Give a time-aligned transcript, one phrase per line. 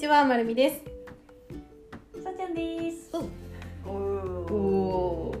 [0.00, 0.80] ちは、まるみです。
[2.24, 3.10] さちゃんです。
[3.84, 4.54] おおお。
[4.54, 5.34] お。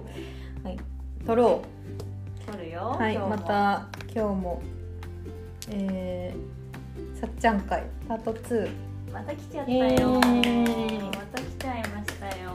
[0.62, 0.76] はい、
[1.26, 1.62] 撮ろ
[2.44, 2.94] 撮るよ。
[2.94, 3.02] う。
[3.02, 3.38] はい、ま。
[3.38, 4.62] た今日も。
[5.70, 8.70] えー、さっちゃん会パート2。
[9.10, 10.10] また来ちゃったよ。
[10.10, 12.52] また来ちゃいましたよ。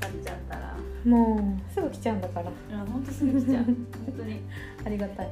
[0.00, 0.76] さっちゃんったら。
[1.04, 3.64] もうすぐ来ちゃうんだから、いや、本当すぐ来ちゃう。
[3.64, 3.76] 本
[4.16, 4.42] 当に。
[4.86, 5.28] ありがたい。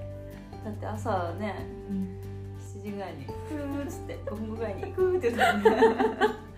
[0.64, 1.54] だって朝ね、
[1.88, 2.05] うん7
[2.86, 5.70] 時ぐらいに、ふーっつって、5分ぐらいに行くって言って。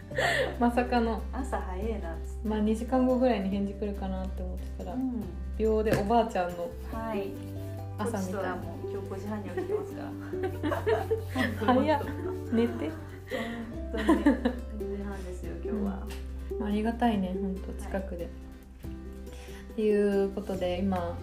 [0.60, 2.48] まさかの、朝早いなっつって。
[2.48, 5.22] まあ2時間後ぐらいに返事来るかなって思ってたら、うん。
[5.59, 7.28] 秒でおばあちゃんのはい。
[7.98, 8.56] 朝みたいな。
[8.56, 10.02] もう今日5時半に起きてますか
[11.66, 11.74] ら。
[11.74, 12.02] 早っ
[12.52, 12.91] 寝て。
[13.92, 14.24] 本当にね。
[14.78, 16.06] 5時半ですよ、今日は。
[16.58, 18.24] まあありがたいね、本当近くで。
[18.24, 18.28] っ
[19.77, 21.16] ていうことで今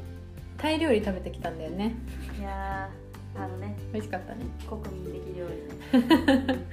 [0.57, 1.95] タイ料理食べてきたんだよね。
[2.39, 3.04] いやー、
[3.37, 4.45] あのね、美味しかったね。
[4.67, 6.65] 国民的料理ね。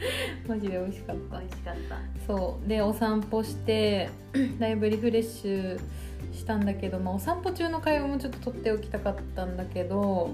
[0.48, 1.46] マジで美味しかった美。
[1.46, 2.26] 味しかった。
[2.26, 4.10] そうでお散歩して
[4.58, 5.80] だいぶリフレッシュ
[6.32, 10.30] したんだけど、まあ、お散歩中の会話もちょっと取っておきたかったんだけど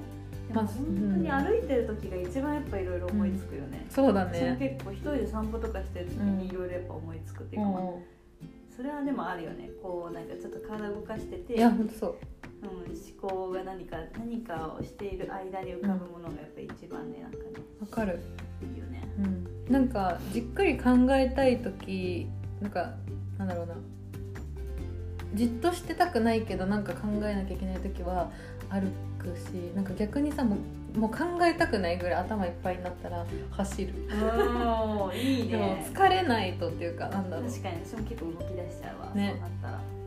[0.53, 3.87] まあ本当に歩いてる時が一番やっぱいろいろ思いつくよね。
[3.91, 7.95] そうだね結構一人で散歩とかしてる時にいろいろやっぱ思いつくっていうか、まあう
[8.75, 9.69] それはでもあるよね。
[9.83, 12.17] こうなんかちょっと体動かしてて、んいやほんとそう
[12.63, 17.45] うん、思考が何か何かをしている間に浮かぶものがやっぱ一番ねなんかね
[17.81, 18.21] わかる、
[18.63, 19.09] いいよね。
[19.19, 22.29] うん、なんかじっくり考えたい時
[22.61, 22.95] なんか
[23.39, 23.75] なんだろうな
[25.35, 28.31] じっとしてたくないけどなんか考えなきゃいけない時は
[28.71, 33.93] 歩くしなんか逆にさもうもう考えたくないぐらい頭いっぱいになったら走る
[35.15, 35.91] いいでもね。
[35.93, 39.15] 疲れないとっていうかなんだろう確かに私も結構動き出しちゃうわ。
[39.15, 39.98] ねそうなったら。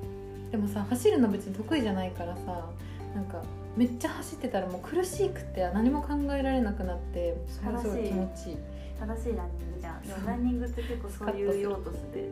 [0.52, 2.70] でもさ走るの別に得意じゃないからさ
[3.16, 3.42] なんか
[3.76, 8.50] めっちゃ走ってたらもう苦しくて何も考えられなくなってそれがすごい気持ち。
[8.52, 8.58] いい
[9.00, 10.02] 正しいランニングじゃん。
[10.04, 12.30] でもランニングって結構そういう用途で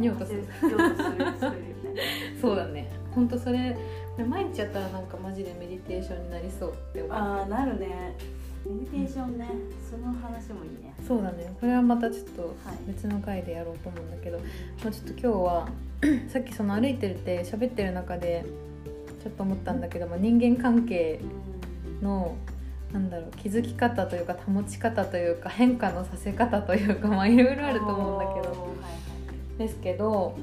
[0.00, 0.44] 用途する。
[0.62, 1.96] 用途するするよね。
[2.40, 2.88] そうだね。
[3.12, 3.76] ほんとそれ
[4.28, 7.12] 毎日やったらなんかマジでメディテーションになりそうって思う。
[7.12, 8.16] ああなるね
[8.66, 9.48] メディテーションね
[9.90, 10.94] その話もいいね。
[11.06, 12.78] そうだねこれはまたちょっとはい。
[12.86, 14.44] 別の回でやろうと思うんだけど、ま
[14.88, 15.68] あ、ちょっと今日は
[16.28, 18.44] さっきその歩いてるって喋ってる中で
[19.22, 21.20] ちょっと思ったんだけど、まあ、人間関係
[22.02, 22.36] の
[22.92, 28.50] なんだろう気づき方というか保ち方というか変化のさせ方というかまあいろいろあると思うんだけど。
[28.50, 28.68] は
[29.56, 29.58] い。
[29.58, 30.36] ですけど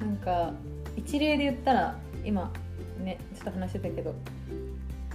[0.00, 0.52] なんか
[0.96, 2.52] 一例で言ったら今
[3.02, 4.14] ねちょっと話してたけど、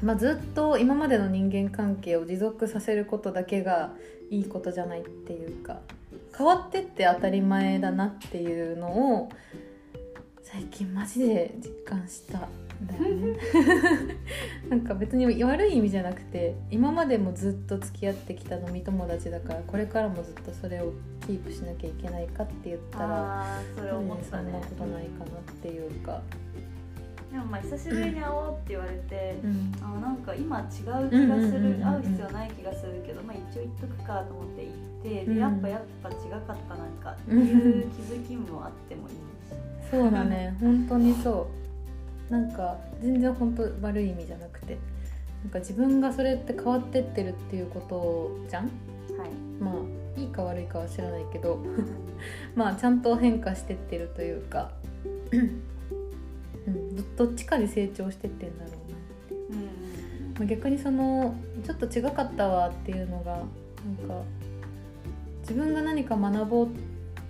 [0.01, 3.93] まあ、ずっと今までの人間関係を持続させることだけが
[4.29, 5.79] いいことじゃないっていうか
[6.35, 9.29] 変わってって当たり前だなっていうのを
[10.41, 12.41] 最近マジで実感したん
[12.87, 13.37] だよね。
[14.69, 20.93] なんか別に悪い意味じゃなくて今までもずっと付き合ってきた飲み友達だからこれからもずっとそれを
[21.25, 23.45] キープしなきゃいけないかって言ったら
[23.77, 24.49] それ思っそたね。
[24.49, 26.21] んなことないかなっていうか、
[27.31, 29.71] でもまあ久しぶりに会おうって言われてうん。
[29.81, 30.81] あーなんか今違う気
[31.27, 35.35] がする会う必要ない気がするけどまあ一応言っとくかと思って言ってうん。
[35.35, 39.19] でやっぱやっぱ違かったなんかっていう気づきもあってもいいし
[39.89, 40.55] そうだね。
[40.59, 41.47] 本当にそ
[42.29, 42.31] う。
[42.33, 44.77] なんか全然本当悪い意味じゃなくて。
[45.43, 48.65] なんか自分がそれって変わってってるっていうことじゃん？
[49.17, 49.31] はい。
[49.59, 51.57] まあいいか悪いかは知らないけど。
[52.55, 54.71] まあちゃんと変化してってるというか、
[56.67, 59.57] うん、どどっちかで成長してってんだろうな。
[59.57, 59.65] うん
[60.37, 61.35] まあ逆にその
[61.65, 64.23] ちょっと違かったわっていうのがなんか
[65.41, 66.67] 自分が何か学ぼう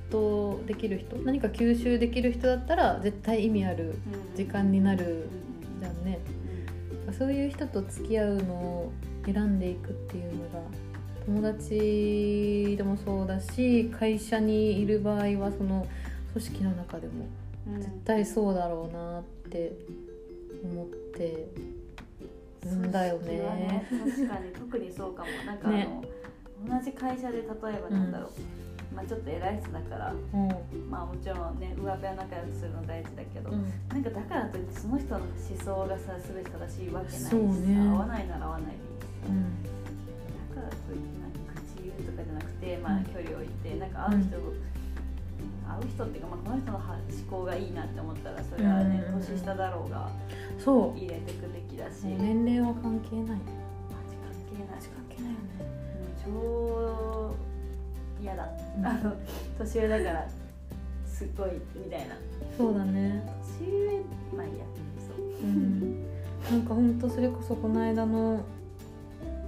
[0.10, 5.26] とできる人何か吸収できる人だったら絶対意味あるうん時間になるうんうん
[5.82, 6.20] じゃんね。
[7.18, 8.92] そういう人と付き合うのを
[9.26, 10.62] 選んでいくっていうのが
[11.26, 15.88] 友達でもそうだし会社にいる場合はその
[16.34, 17.41] 組織の中でもうんうん
[17.80, 19.74] 絶対そうだろうなって
[20.64, 21.48] 思って。
[22.64, 23.88] るんだよ組織はね。
[23.90, 25.30] 確かに特にそうかも。
[25.48, 26.02] なんかあの、ね。
[26.70, 27.48] 同じ会社で例え
[27.82, 30.50] ばなんだろう、まあちょっと偉い人だからうん。
[30.88, 33.66] まあもちろんね上辺は仲良くするの大事だけど、うん。
[33.90, 37.90] なんかだからといってその人の思想がさ全て正しいわけないしね。
[37.90, 39.26] 合わないなら合わないでいいし
[40.54, 43.06] だからといってなんか口言うとかじゃなくてまあうん。
[43.06, 44.38] 距離を置いてなんか会う人、
[45.80, 46.86] 会う人っていうか、まあ、この人の思
[47.30, 49.20] 考がいいなって思ったらそれはね、うん。
[49.22, 50.10] 年下だろうが
[50.58, 50.98] そう。
[50.98, 53.26] 入れてくべきだし、年齢は関係ない。
[53.28, 53.36] マ
[54.10, 55.46] ジ関係ない関係ないよね
[56.24, 57.36] 超
[58.22, 58.86] 嫌だ、うん。
[58.86, 59.16] あの
[59.58, 60.28] 年上だから
[61.06, 62.16] すごいみたいな。
[62.58, 63.24] そうだね。
[63.60, 64.02] 年上
[64.38, 64.66] まあいいや
[65.08, 65.26] そう。
[65.44, 66.04] うん。
[66.50, 68.44] なんかほんとそれこそこの間の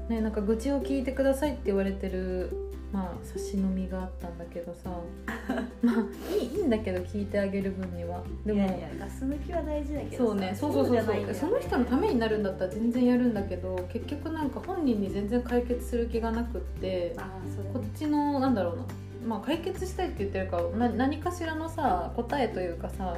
[0.10, 2.56] ねなんか愚痴を聞いてくださいって言われてる
[2.94, 4.92] まあ差し飲みがあったんだけどさ。
[5.82, 8.22] まあいいいいんだけど聞いてあげる分には。
[8.46, 10.54] でもいやいやガス抜きは大事だけどそうね。
[10.56, 11.16] そうそうそうそう。
[11.16, 11.34] ね。
[11.34, 18.86] その人のためになるんだったら全然やるんだけど結局なんか本人に全然解決する気がなくってああそれこっちのなんだろうな。
[19.26, 23.18] まあ解決したいって言ってるかな何かしらのさ答えというかさ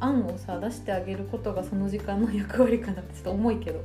[0.00, 3.84] 案をさ出してあげることがその時間の役割かなってちょっと重いけど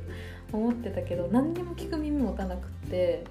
[0.52, 3.24] 思ってたけど何にも聞く耳持たなくって。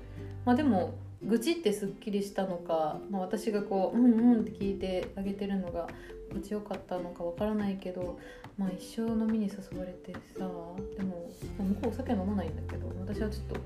[0.48, 0.94] まあでも
[1.24, 5.88] 愚痴ってすっきりしたのか、まあ、私がこう「うんうん」って聞いてあげてるのが
[6.30, 8.20] 心地よかったのかわからないけど、
[8.58, 13.62] まあ、一生飲みに誘われてさでも、まあ向こうお酒飲まないんだけど私はちょっと、ね、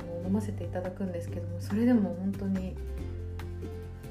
[0.00, 2.74] あの飲ませていただくんですけどもそれでも本当に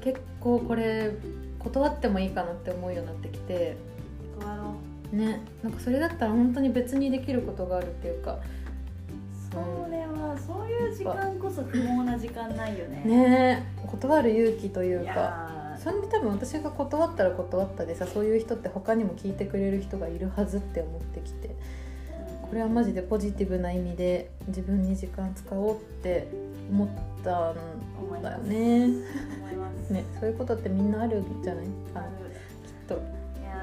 [0.00, 1.12] 結構これ
[1.58, 3.76] 断ってもいいかなって思うようになってきて
[4.38, 4.74] 断ろ
[5.16, 8.40] ねなんかそれだったら本当に別にできることがあるっていうかう
[9.52, 9.88] そ
[10.38, 13.02] そういう時間こそ不毛な時間ないよね。
[13.04, 21.48] ね断る勇気といういかやそれに多分私が断ったら断ったでさそういう人って他にも聞いてくれる人がいるはずって思ってきて。
[21.48, 21.52] ー
[22.48, 26.28] これはマジでポジティブな意味で自分に時間使おうって
[26.70, 26.88] 思っ
[27.24, 28.88] たんだよね。
[28.88, 31.64] ねそういうことってみんなあるんじゃない？
[31.94, 32.12] あのきっ
[32.88, 33.00] と。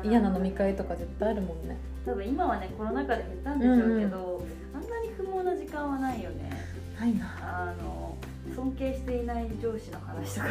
[0.02, 1.78] 嫌な飲み会とか絶対あるもんね。
[2.06, 4.42] 多分今はねコロナ禍で減ったんでしょうけど、
[4.74, 6.59] あんなに不毛な時間はないよね。
[7.42, 8.16] あの
[8.56, 10.48] 尊敬していない上司の話とか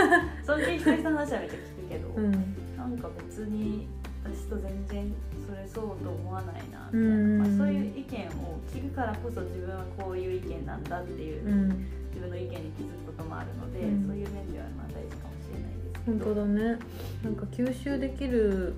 [0.46, 2.32] 尊敬してる人の話はめっちゃ聞くけど、うん。
[2.76, 3.86] なんか別に
[4.24, 5.12] 私と全然
[5.46, 11.68] それそうと思わないなみたいな、うんまあ、そういう意見を聞くからこそ自分はこういう意見なんだっていう、うん。
[12.10, 16.78] 自分の意見に気づくこともあるので、うんそういう面ではまあ大事かもしれないですけ本ど当だね。
[17.24, 18.74] なんか吸収できる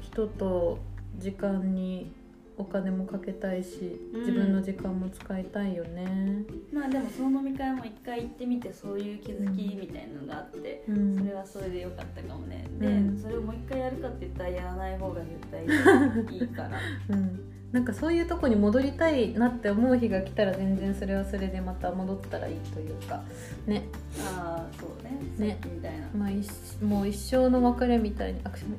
[0.00, 0.78] 人と
[1.18, 2.12] 時間に
[2.58, 4.20] お金もかけたいし、うん。
[4.20, 6.44] 自分の時間も使いたいよね。
[6.72, 11.18] まあでもその飲み会も一回行ってみてそういう気づきみたいなのがあって、うん。
[11.18, 12.66] それはそれで良かったかもね。
[12.78, 13.18] で、うん。
[13.20, 16.78] それをもう一回やるかって言ったらやらない方が絶対いいから。
[17.10, 17.40] うん。
[17.72, 23.22] なんかそういうとこに戻りたいなって思う日が来たら全然それはそれでまた戻ったらいいというか。
[23.66, 23.82] ね。
[24.18, 25.48] ああそうね。
[25.48, 25.58] ね。
[25.64, 26.48] みたいな、まあ一
[26.82, 28.72] もう一生の別れみたいにアクション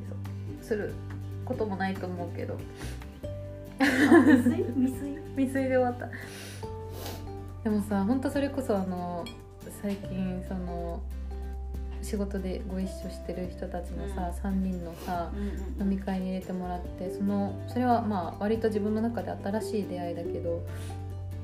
[0.64, 0.94] する
[1.46, 2.56] こともないと思うけど。
[2.56, 2.58] あ
[3.80, 4.66] 未遂？
[4.76, 5.18] 未遂？
[5.36, 6.10] 未遂で終わった。
[7.64, 9.26] でもさ本当それこそあの
[9.82, 11.02] 最近その
[12.02, 20.66] 仕事でご一緒してる人たちのさ、3人のさうん飲み会に入れてもらってそのそれはまあ割と自分の中で新しい出会いだけど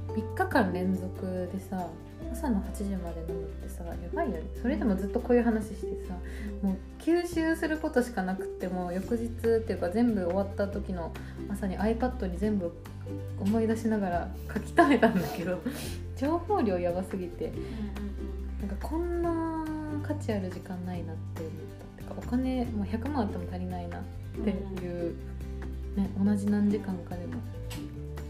[0.10, 1.88] 3日間連続でさ
[2.34, 4.44] 朝の8時まで飲むってさやばいよね。
[4.62, 6.16] それでもずっとこういう話してさ
[6.62, 9.30] もう吸収することしかなくっても翌日っ
[9.62, 11.14] ていうか全部終わった時の
[11.50, 12.74] 朝に iPad に全部
[13.40, 15.62] 思い出しながら書き留めたんだけど
[16.18, 17.52] 情報量やばすぎて
[18.60, 19.66] なんかこんな
[20.02, 21.84] 価値ある時間ないなって思った。
[21.84, 24.02] ってかお金もう100万あっても足りないなっ
[24.44, 25.16] ていう、
[25.96, 27.34] ね、同じ何時間かでも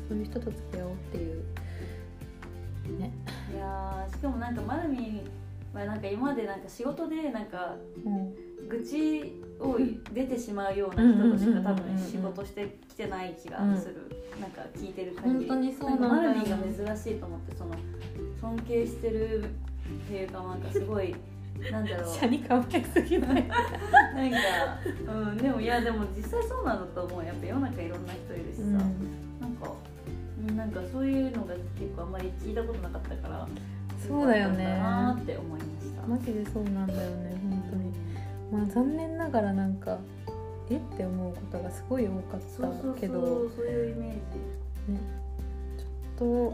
[0.10, 1.44] そういう人と付き合おうっていう
[2.89, 3.12] ね。
[3.53, 5.30] いやーしかもなんかマルミン
[5.74, 7.75] はなんか今までなんか仕事でなんか
[8.06, 8.53] うん。
[8.68, 9.77] 愚痴を
[10.13, 14.09] 出てしまうような人としか多うんうんうんうんうん分仕事してきてない気がする、
[14.39, 15.47] なんか聞いてる限り。
[15.47, 17.75] 本当にそうなんマよルミンが珍しいと思ってその
[18.40, 19.47] 尊敬してるっ
[20.07, 21.16] ていうかなんかすごい
[21.71, 22.16] なんだろう。
[22.16, 23.47] 車に構えすぎない。
[23.47, 24.37] なんか、
[25.13, 27.25] うん、でもいやでも実際そうなんだと思う。
[27.25, 28.71] やっぱ世の中いろんな人いるしさ、うん。
[28.71, 28.85] なん
[29.56, 29.93] かうん
[30.52, 33.47] なんかそういうのが結構あんまり聞いたことなかったから
[34.06, 34.66] そうだよね。
[34.66, 36.06] なーって思いました。
[36.07, 37.94] マジでそうなんだよね本当に。
[38.52, 39.97] まあ残念ながらなんか
[40.69, 40.76] え？
[40.76, 43.26] って思うことがすごい多かったけど。
[43.26, 44.19] そうそういうイメージ。
[46.19, 46.54] と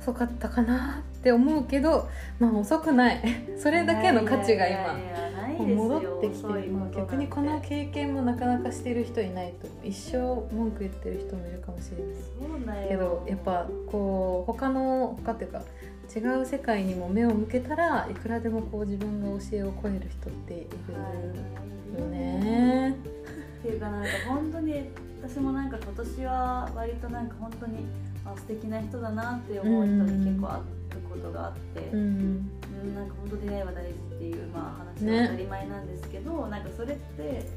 [0.00, 2.08] 遅かったかなって思うけど
[2.38, 3.22] まあ遅くない。
[3.58, 4.66] それだけの価値が今。
[4.66, 5.29] いやいやいや
[5.66, 10.18] 戻ってきてそういうまあことなんて逆にこの経験もなかなかしてる人いないと一生
[10.54, 11.96] 文句言ってる人もいるかもしれ
[12.66, 12.88] ない。
[12.88, 15.62] けどやっぱこう他の他っていうか
[16.14, 20.56] 違う世界にも目を向けたらいくらでもこう自分が教えを超える人ってい
[21.94, 22.96] るよね。
[23.60, 24.90] っていうかなんか本当に
[25.22, 27.84] 私もなんか今年は割となんか本当に
[28.24, 30.62] あ素敵な人だなって思う人に結構会う
[31.08, 32.50] ことがあって、うん。
[32.82, 37.48] うん、なんか本当出会いは大事っていう、まあ、話は当たり前なんですけど、なんかそれって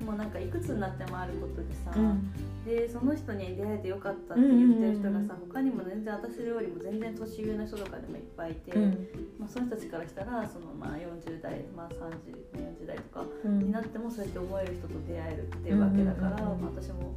[0.00, 2.32] もうなんかいくつになってもあることでさ、うん。
[2.64, 5.20] でその人に出会えてよかったって言ってる人がうんうん。
[5.20, 9.08] うんさ、他にも全然私よりも全然年上の人とかでもいっぱいいて、うん。
[9.38, 13.58] まあ、その人たちからしたらそのまあ40代、まあ、3040代とかうん。
[13.58, 17.12] になってもそうやって思える人と出会えるっていうわけだから、まあ、私も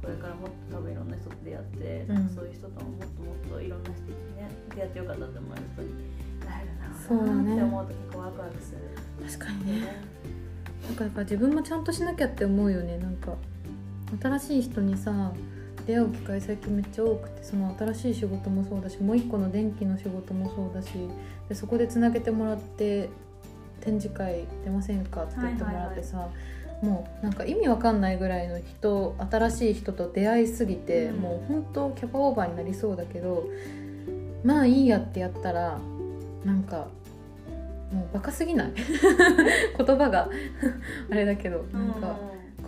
[0.00, 2.28] これからもっと多分いろんな人と出会って、うん。
[2.30, 8.78] そういう人とももっともっといろんな人にね出会ってよかったって思える人になれるなって思うと結構ワクワクする。
[9.26, 9.86] 確かにね。
[10.86, 12.98] なんかだから自分もちゃんとしなきゃって思うよね。
[12.98, 13.34] なんか
[14.20, 15.32] 新しい人にさ
[15.86, 20.92] 出会う機会最近めっちゃ多くてその新しい仕事もそうだしもう一個の電気の仕事もそうだし
[21.48, 23.08] でそこでつなげてもらって
[23.80, 26.28] 展示会出ませんかって言ってもらってさ、
[26.82, 31.16] もうなんか意味わかんないぐらいの人新しい人と出会いすぎて、うん。
[31.16, 33.48] もう本当キャパオーバーになりそうだけど
[34.44, 35.80] まあいいやってやったら
[36.44, 36.88] なんか
[37.92, 38.72] もうバカすぎない？
[39.76, 40.28] 言葉が。
[41.10, 42.16] あれだけどなんか、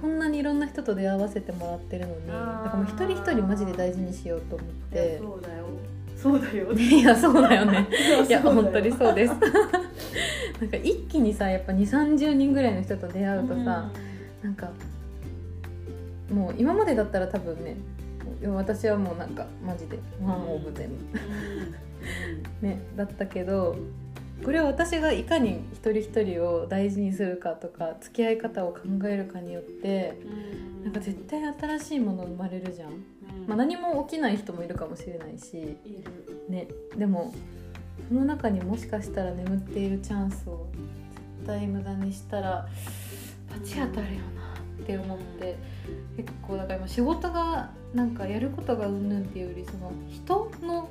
[0.00, 5.18] こんなにいろんな人と出会わせてもらってるのにだからもう一人一人マジで大事にしようと思って。
[5.18, 5.64] そうだよ。
[6.16, 6.72] そうだよ。
[6.76, 7.88] いやそうだよね。
[8.28, 9.34] いや本当にそうです。
[10.60, 13.90] なんか一気にさやっぱ2 3 0人ぐらいの人と出会うとさ、
[14.42, 14.70] なんか
[16.32, 17.76] もう今までだったら多分ね
[18.46, 20.96] 私はもうなんかマジでワンオブゼム、
[22.60, 23.76] ね、だったけど
[24.44, 30.18] これは私がいかに一人一人を大事にするかとか付き合い方を考えるかによって
[30.82, 32.98] なんか絶対新しいもの生まれるじゃん、うん。
[33.46, 36.44] まあ、何も起きない人もいるかもしれないし、いる。
[36.50, 37.34] ね、でも
[38.08, 40.68] その中にもしかしたら眠っているチャンスを
[41.38, 42.68] 絶対無駄にしたら
[43.50, 44.44] バチ当たるよな。
[44.82, 45.56] って思って
[46.16, 50.88] 結構だから今仕事がなんかやることがうんぬんっていうよりその人の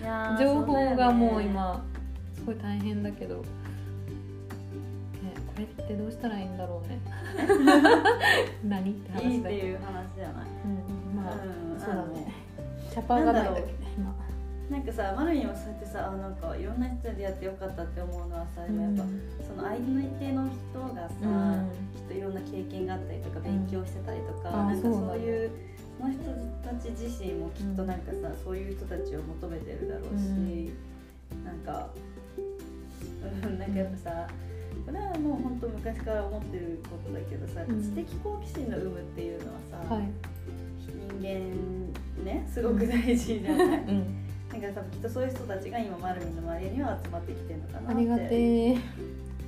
[0.38, 1.95] 情報がもう今す
[2.46, 3.42] ごい大変だけど、ね、
[5.46, 7.00] これってどうしたらいいんだろうね。
[8.64, 9.30] 何って話だけど。
[9.30, 10.46] いいっていう話じゃない。
[10.64, 10.68] う
[11.12, 12.32] ん、まあ、うんそうだね。
[12.92, 13.66] キャパがないだけね。
[13.96, 14.14] 今
[14.70, 19.02] なんかさマルミンもそうやってさあなんかいろんな人に出会ってよかったって思うのはさ、でもやっぱ
[19.46, 19.76] その相
[20.18, 21.70] 手の人がさ、うん。
[21.94, 25.50] きっといろんな経験があったりとか勉強してたりとか、あなんかそうなんだそういう
[25.98, 26.20] その人
[26.62, 29.94] たち自身もきっとなんかさ、そういう人たちを求めてるだ。
[29.94, 30.72] ろうし、うん
[31.44, 32.15] なんか、うん、
[33.58, 34.28] なんかやっぱさ
[34.84, 37.82] これはもう本当昔から思ってることだけどさ、うん。
[37.82, 40.08] 知的好奇心の有無っていうのはさ、はい、
[41.20, 41.92] 人
[42.24, 47.92] 間ねすごく大事じゃない、うん、なんか多分きっとそういう人たちが今マルミンの周りには集まってきてるのかなって。
[47.92, 48.76] ありがてえ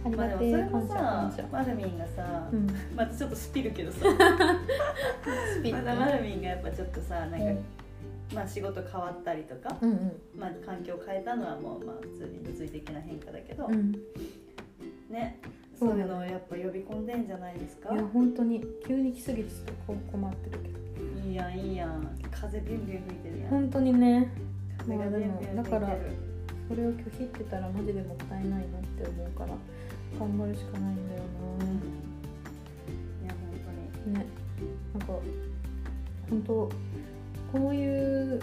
[0.04, 2.66] ありまあでもそれもさマルミンがさ、うん。
[2.96, 4.06] またちょっとスピるけどさ。
[5.72, 7.64] まだマルミンがやっぱちょっとさなんか、うん
[8.34, 10.20] まあ仕事変わったりとか、うんうん。
[10.38, 13.92] まあ環境変えたのはもうまあ普通に物理的な変化だけど、うん。
[15.10, 15.40] ね
[15.78, 17.94] そうういうのをやっぱ呼び込んでんじゃないですか？
[17.94, 18.64] いや本当に。
[18.86, 20.78] 急に来すぎてちょっと困ってるけど。
[21.28, 22.18] いいやんいいやん。
[22.30, 23.50] 風ビュンビュン吹いてるやん。
[23.50, 24.32] 本当にね。
[24.78, 25.62] 風がビュンビュン吹いてる。
[25.62, 25.96] だから
[26.68, 29.54] それを拒否ってたらマジでもったいないなって思うから
[30.18, 31.22] 頑張るしかないんだよ
[31.60, 31.66] うん。
[33.24, 33.34] いや
[34.04, 34.26] 本なね。
[34.92, 35.12] なんか
[36.28, 36.70] 本当
[37.52, 38.40] こういう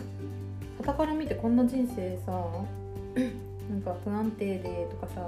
[0.79, 2.31] 傍から見てこんな人生さ
[3.69, 5.27] なんか不安定でとかさ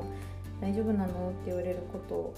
[0.62, 2.34] 大丈夫なのって言われること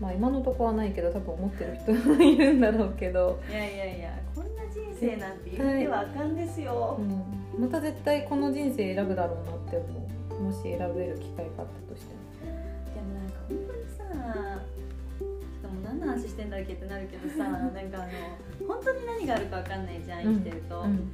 [0.00, 10.10] まあ今のとこはないけど多分思ってる人もいるんだろうけど、いやいやいやこんな人生なんて言ってはあかんですよ、うん、また絶対この人生選ぶだろうなって思う。
[10.40, 12.20] もし選べる機会があったとしても
[16.12, 18.06] 話してんだっけってなるけどさ なんかあ
[18.62, 21.10] の本当に何があるかわかんないじゃん生きてると、うん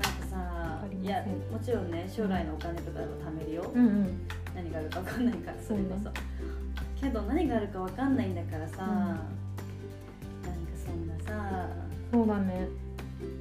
[0.00, 4.26] なんかさいやもちろんね将来のお金とかでも貯めるよ、うんうん。
[4.54, 6.10] 何があるかわかんないからそれこそ、
[7.00, 8.88] けど何があるかわかんないんだからさ、うん。
[8.88, 9.22] なんか
[10.74, 11.68] そんなさ
[12.10, 12.68] そうだね。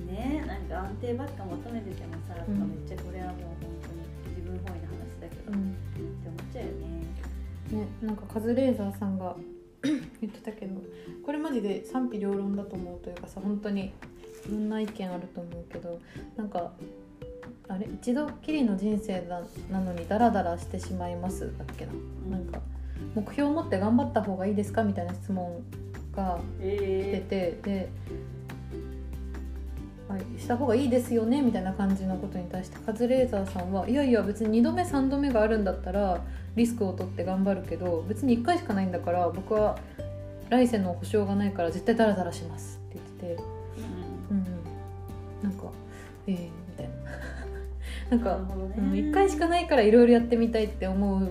[0.06, 2.60] ねなんか安定ばっか求めててもさ、うん。
[2.60, 5.72] めっちゃこれはもう本当に自分本位の話だけど、うん。
[5.72, 5.74] っ
[6.22, 6.90] て思っちゃうよね。
[7.72, 9.36] ねなんかカズレーザーさんが
[10.22, 10.82] 言ってたけど
[11.26, 13.94] これマジで賛否両論だと思うというかさ本当に
[14.48, 16.00] いろんな意見あると思うけど
[16.36, 16.72] なんか
[17.68, 17.88] あれ？
[17.94, 21.96] 一度きりの人生だなのにダラダラしてしまいますだっけな、う
[22.28, 22.32] ん。
[22.32, 22.60] なんか
[23.16, 25.64] 目標を持って頑張った方がいいですかみたいな質問
[26.16, 27.90] が来てえてで
[30.10, 36.26] はい、した方がいいですよねみたいな感じのことに対してカズレーザーさんはいやいや別に2度目3度目があるんだったら
[36.60, 39.80] リスクを取って頑張るけど別に1回しかないんだから僕は
[40.50, 43.44] 来世の保証がないから絶対ダラダラしますって言ってて。
[44.32, 44.46] うんうん。
[44.46, 44.60] うん
[45.42, 45.72] なんか
[46.28, 46.94] えー、みたいな。
[48.12, 48.74] なんか、ね。
[48.78, 51.30] うん、1回しかないからいろいろやってみたいって思う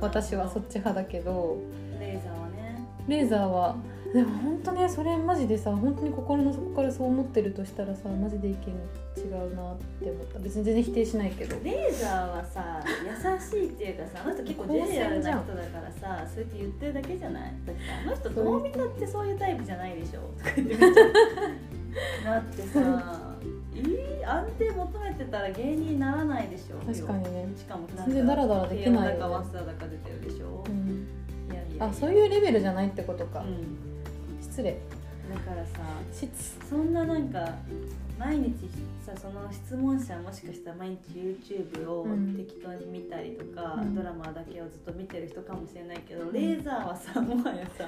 [0.00, 1.56] 私はそっち派だけど。
[1.98, 2.86] レーザーはね。
[3.08, 3.76] レーザーは
[4.14, 10.38] でも本当ねそれマジでさ本当に心の底からそう思ってるとしたらさマジで意見違うなって思った。
[10.38, 11.56] 別に全然否定しないけど。
[11.62, 17.52] レーザーはさ優しいっていうかさあの人結構ジェネラルな人だからさそうやって言ってるだけじゃない？
[17.66, 20.20] だってさあの人どう見たってそういうタイプじゃないでしょ。
[20.38, 23.34] とか言ってめっちゃだってさ
[23.76, 26.78] えー、安定求めてたら芸人にならないでしょ。
[26.84, 27.46] 確かにね。
[27.56, 29.18] しかも全然ダラダラできないよね。
[29.18, 31.86] だか出てるでしょ、ういやいや。
[31.86, 33.87] あそういうレベルじゃないってことか、うん
[34.58, 34.76] 失礼。
[35.32, 35.78] だからさ
[36.12, 36.28] 失。
[36.68, 37.48] そんななんか
[38.18, 38.54] 毎日
[39.06, 42.34] さその質問者はもしかしたら毎日 YouTube をうん。
[42.34, 43.94] 適当に見たりとか、うん。
[43.94, 47.84] ドラマだけをずっと見てる人かもしれないけど、レーザーはさもはやさ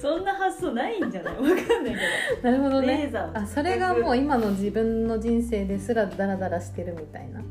[0.00, 1.34] そんな発想ないんじゃない？
[1.36, 1.46] わか
[1.80, 1.94] んない
[2.40, 7.42] けなるほどど、レねーザーはあそれがもう今の自分の人生ですらダラダラしてるみたいな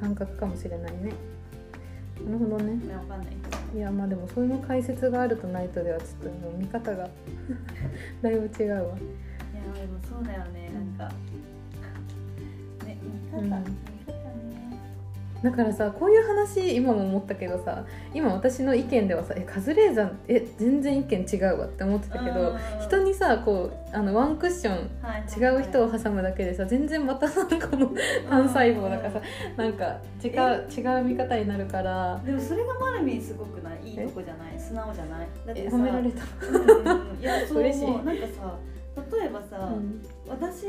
[0.00, 1.12] 感覚かもしれないね
[2.26, 2.72] なるほどね。
[2.72, 3.28] うん、ねわかんない。
[3.28, 7.08] けどいやまあでもそういう解説があるとないとではちょっと見方が
[8.22, 8.78] だいぶ違うわ。
[8.78, 8.86] いや
[9.80, 11.14] でもそうだよねなんか。
[12.86, 12.98] ね
[13.32, 13.89] 見方、うん
[15.42, 25.22] だからさこういう話今も思ったけどさ今私の意見ではさ「えカズレーザーえ全然意見違うわ」って思ってたけどうん人にさこうあのワンクッションはい
[25.56, 27.86] 違う人を挟むだけでさ全然またさこの
[28.28, 29.20] 単細胞だからさ
[29.56, 30.30] なんか違う
[30.70, 32.20] 違う見方になるから。
[32.24, 33.90] でもそれがマルミンすごくない？
[33.90, 34.58] いいとこじゃない？
[34.60, 35.28] 素直じゃない？
[35.46, 37.86] だってさえ褒められた、うんいや そう嬉しい。
[37.86, 38.56] なんかさ
[39.18, 40.02] 例えばさ、うん。
[40.28, 40.66] 私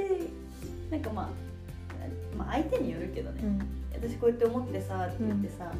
[0.89, 1.27] なんかまあ
[2.37, 3.59] まあ相手によるけどね、うん
[4.01, 5.71] 私こうやって思ってさって言ってさ、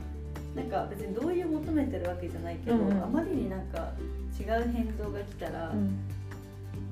[0.56, 3.04] なんか別にどういう求めてるわけじゃないけど、うんうん。
[3.04, 3.92] あまりになんか
[4.40, 6.00] 違う返答が来たら、うん。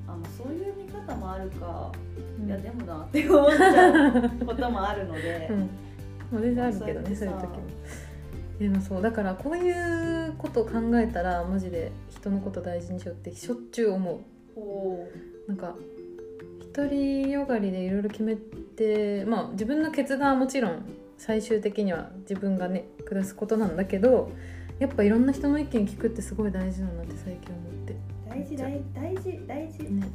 [0.07, 1.91] あのそういう見方もあるか、
[2.39, 2.47] うん。
[2.47, 5.59] いやでもなって思っちゃうこともあるので、 うん。
[6.31, 7.57] まあ、全然あるけどねそうういう時も。
[8.59, 14.19] でもそうだからこういうことを考えたらマジで人のこと大事にしようってしょっちゅう思う。
[14.55, 15.07] ほ
[15.47, 15.75] なんか
[16.73, 20.83] 独りよがりでいろいろ決めてまあ自分の決断はもちろん
[21.19, 24.31] 最終的には自分がね下すことなんだけど
[24.79, 27.93] やっぱいろんな人の意見聞くってすごい大事なんだって最近思って。
[27.93, 27.97] う
[28.29, 30.07] 大事大大事大事、ね。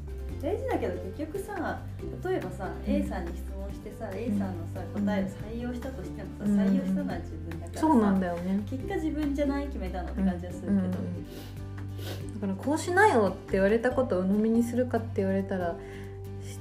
[0.43, 1.83] 大事だけど結局さ
[2.25, 2.95] 例えばさ、うん。
[2.95, 6.59] A さんに質問してさ A さんのさ答えを採用したとしてもさ、うん。
[6.59, 8.61] 採用したのは自分だからさそうなんだよね。
[8.71, 12.41] 結果自分じゃない決めたのって感じはするけど、うんうんうん。
[12.41, 15.77] だからこうしなよって言われたことを鵜呑みにするかって言われたら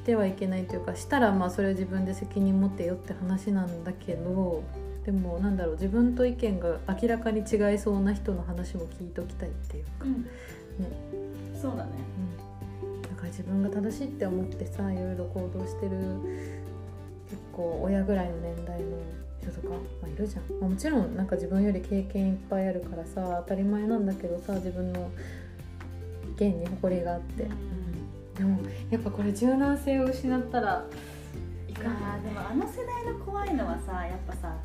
[0.04, 4.62] してはいけないというかしたらまあそれは自分で責任持ってよって話なんだけど
[5.06, 10.26] でもなんだろう自分と意見が明らかに違いそうな人の話も聞いときたいっていうか、うん。
[11.58, 11.92] そうだね。
[12.84, 15.92] うん、だから自分が正しいって思ってさいろいろ行動してる
[17.30, 18.86] 結構親ぐらいの年代の
[19.42, 25.10] 人とか、まあ、いるじゃん、まあもちろんなんか自分より経験いっぱいあるからさ当たり前なんだけどさ自分の
[26.36, 27.48] 意見に誇りがあって、
[28.38, 30.86] でもやっぱこれ柔軟性を失ったら
[31.68, 34.56] いいかんやーでもあの世代の怖いのはさやっぱさ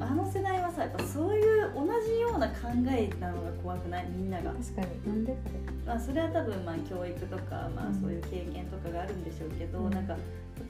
[0.00, 4.06] あの世代はさやっぱそういう同じような考えなのが怖くない？
[4.10, 5.06] みんなが、確かに。
[5.08, 5.38] なんでこ
[5.84, 8.00] まあ、それは多分まあ教育とか、まあう、ん。
[8.00, 9.90] そういう経験とかがあるんでしょうけど、うん。
[9.90, 10.16] なんか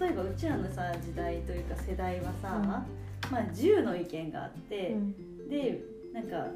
[0.00, 2.68] 例えばうちらのさ時代というか世代はさ、うん。
[2.68, 2.86] ま
[3.32, 5.48] あ10の意見があってれ、、うん。
[5.50, 5.82] で
[6.14, 6.46] なんか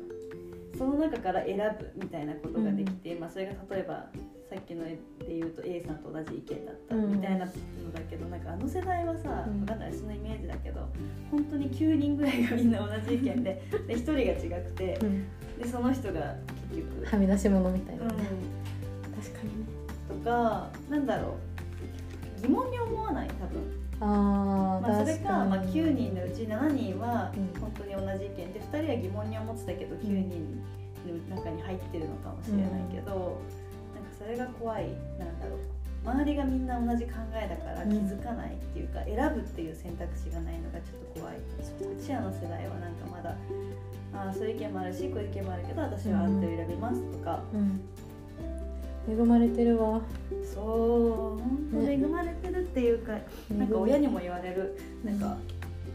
[0.79, 4.07] その中から選ぶみたいなことができて、まあ、それが例えば
[4.53, 7.13] さっきので言うと A さんと同じ意見だったうん。
[7.13, 7.53] みたいなの
[7.93, 9.61] だけど、なんかあの世代はさ、うん。
[9.61, 10.87] 分かんないそのイメージだけど
[11.31, 14.13] 本当に9人ぐらいがみんな同じ意見で で1人
[14.51, 15.25] が違くてうん。
[15.59, 16.37] でその人が
[16.71, 18.03] 結局、はみ出し物みたいな。
[18.03, 18.15] うん、ね、
[19.17, 19.67] 確かにね。
[20.07, 22.43] とかなんだろう。
[22.43, 23.63] 疑問に思わない多分。
[24.01, 27.61] あーまあ、それ確か、まあ、に9人のうち7人はうん。
[27.61, 30.61] 本当に同じ意見で2人は疑問に思ってたけど9人
[31.31, 33.62] の中に入ってるのかもしれないけど、なんか
[34.23, 34.89] それが怖い。
[35.19, 35.59] なんだろう。
[36.05, 41.37] 周りがみんな同じ考えだから気づかないっていうか、選ぶっていう選択肢がないのがちょっと怖い。
[41.37, 43.37] うちらの世代はなんかまだ
[44.13, 47.81] あーそういう意見もあるしこういう意見もあるけど私はあんたを選びますとか、うん。
[49.09, 50.01] 恵まれてるわ。
[50.43, 50.61] そ
[51.39, 53.13] う本当恵まれてるっていうか、
[53.57, 54.79] なんか親にも言われる。
[55.05, 55.37] なんか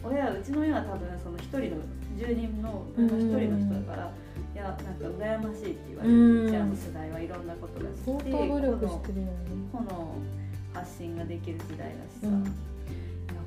[0.03, 1.81] 親うちの親は多分その一人の
[2.17, 4.11] 10人の分の一人の人だから、
[4.57, 6.33] いやなんか羨ましいって言われうん。
[6.33, 9.31] るうちらの世代はいろんなことが相当努力してるよね。
[9.71, 10.15] この
[10.73, 12.41] 発信ができる時代だしさ、うん。
[12.41, 12.51] いや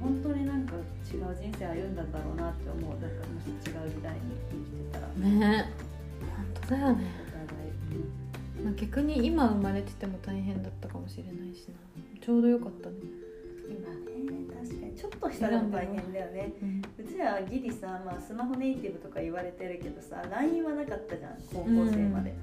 [0.00, 0.74] 本当になんか
[1.12, 2.82] 違う人生歩んだんだろうなって思う。
[3.02, 4.20] なんかもし違う時代に
[4.50, 5.66] 生きてたら、ね。
[6.22, 7.04] 本当だよね。
[7.26, 11.74] お互い、まあ逆に今生まれてても大変だったかもしれないしな。
[12.24, 12.94] ちょうどよかったね、
[13.68, 13.99] 今ね
[14.60, 16.52] 確かにちょっとしたら大変だよね。
[16.62, 22.34] うん、うちらはギリさ、まあ、スマホネイティブとか言われてるけどさ LINE はなかったじゃん高校生まで、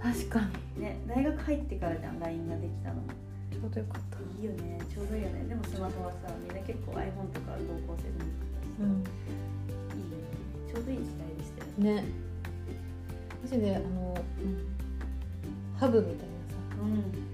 [0.00, 0.40] 確か
[0.76, 0.82] に。
[0.82, 3.02] ね大学入ってからじゃん LINE ができたの。
[3.50, 4.18] ちょうどよかった。
[4.40, 5.44] いいよねちょうどいいよね。
[5.48, 10.30] でもスマホはさみんな結構 iPhone とか高校生で見てたしさ、いいよね。
[10.72, 12.02] ちょうどいい時代でしたよね。
[12.02, 12.04] ね。
[13.42, 14.66] マジであの、うん。
[15.76, 16.54] ハブみたいなさ。
[16.82, 17.29] うん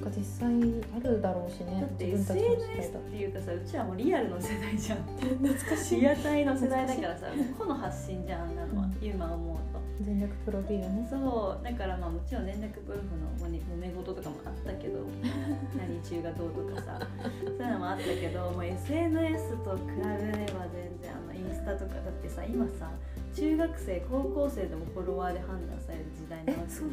[0.00, 0.48] ななんか実際
[0.96, 1.80] あるだろうしね。
[1.80, 4.98] だって SNS っていうかさうちはもうリアルの世代じゃん。
[5.20, 7.26] 懐かリアタイの世代だからさ
[7.58, 9.06] 個の発信じゃんあんなのは、うん。
[9.06, 9.80] 今思うと。
[10.00, 11.06] 全力プロフィールね。
[11.10, 15.00] そうだからまあもちろん連絡プルフのもめ揉め事とかもあったけど
[15.76, 16.98] 何中がどうとかさ
[17.44, 22.90] そういうのもあったけどもう SNS と比べれば全然あのインスタとかだってさ今さ
[23.34, 26.84] 中学生高校生でもフォロワーで判断される時代なわけでしょ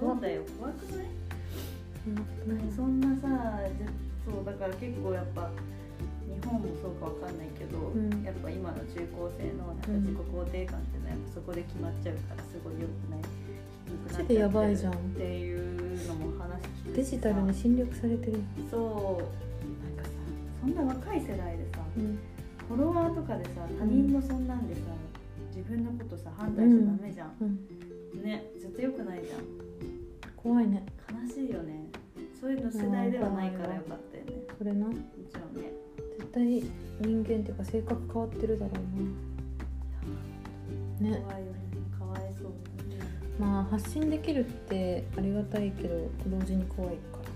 [0.00, 1.21] そうだよ怖くない？
[2.74, 3.60] そんなさ
[4.24, 5.50] そうだから結構やっぱ
[6.26, 8.22] 日本もそうかわかんないけど、うん。
[8.24, 13.20] やっぱ今の中高生のなんか自己肯定感っていうのはやっぱそこで決まっちゃうからすごい良くない。
[13.86, 18.40] 低くなっちゃってるマジでやばいじゃんっていうのも話聞いてデジタルに侵略されてる。
[18.70, 19.62] そう。
[19.86, 20.10] なんかさ
[20.60, 22.18] そんな若い世代でさうん。
[22.68, 24.80] フォロワーとかでさ他人のそんなんでさ、
[25.54, 28.22] 自分のことさ判断しちゃダメじゃん、うん。
[28.22, 29.40] ね絶対良くないじゃん。
[30.36, 30.84] 怖いね
[31.20, 31.86] 悲しいよね。
[32.40, 34.32] そういうの世代ではないからよかったよね。
[34.58, 34.86] それな。
[34.86, 34.98] もち
[35.34, 35.72] ろんね。
[36.18, 36.44] 絶対
[37.00, 38.72] 人間っていうか性格変わってるだろ
[41.00, 41.10] うな。
[41.10, 41.18] ね。
[41.18, 41.58] 怖いよね。
[41.98, 42.52] かわいそう
[42.88, 43.02] だね。
[43.38, 47.34] まあ発信できるってありがたいけど同時に怖いからね。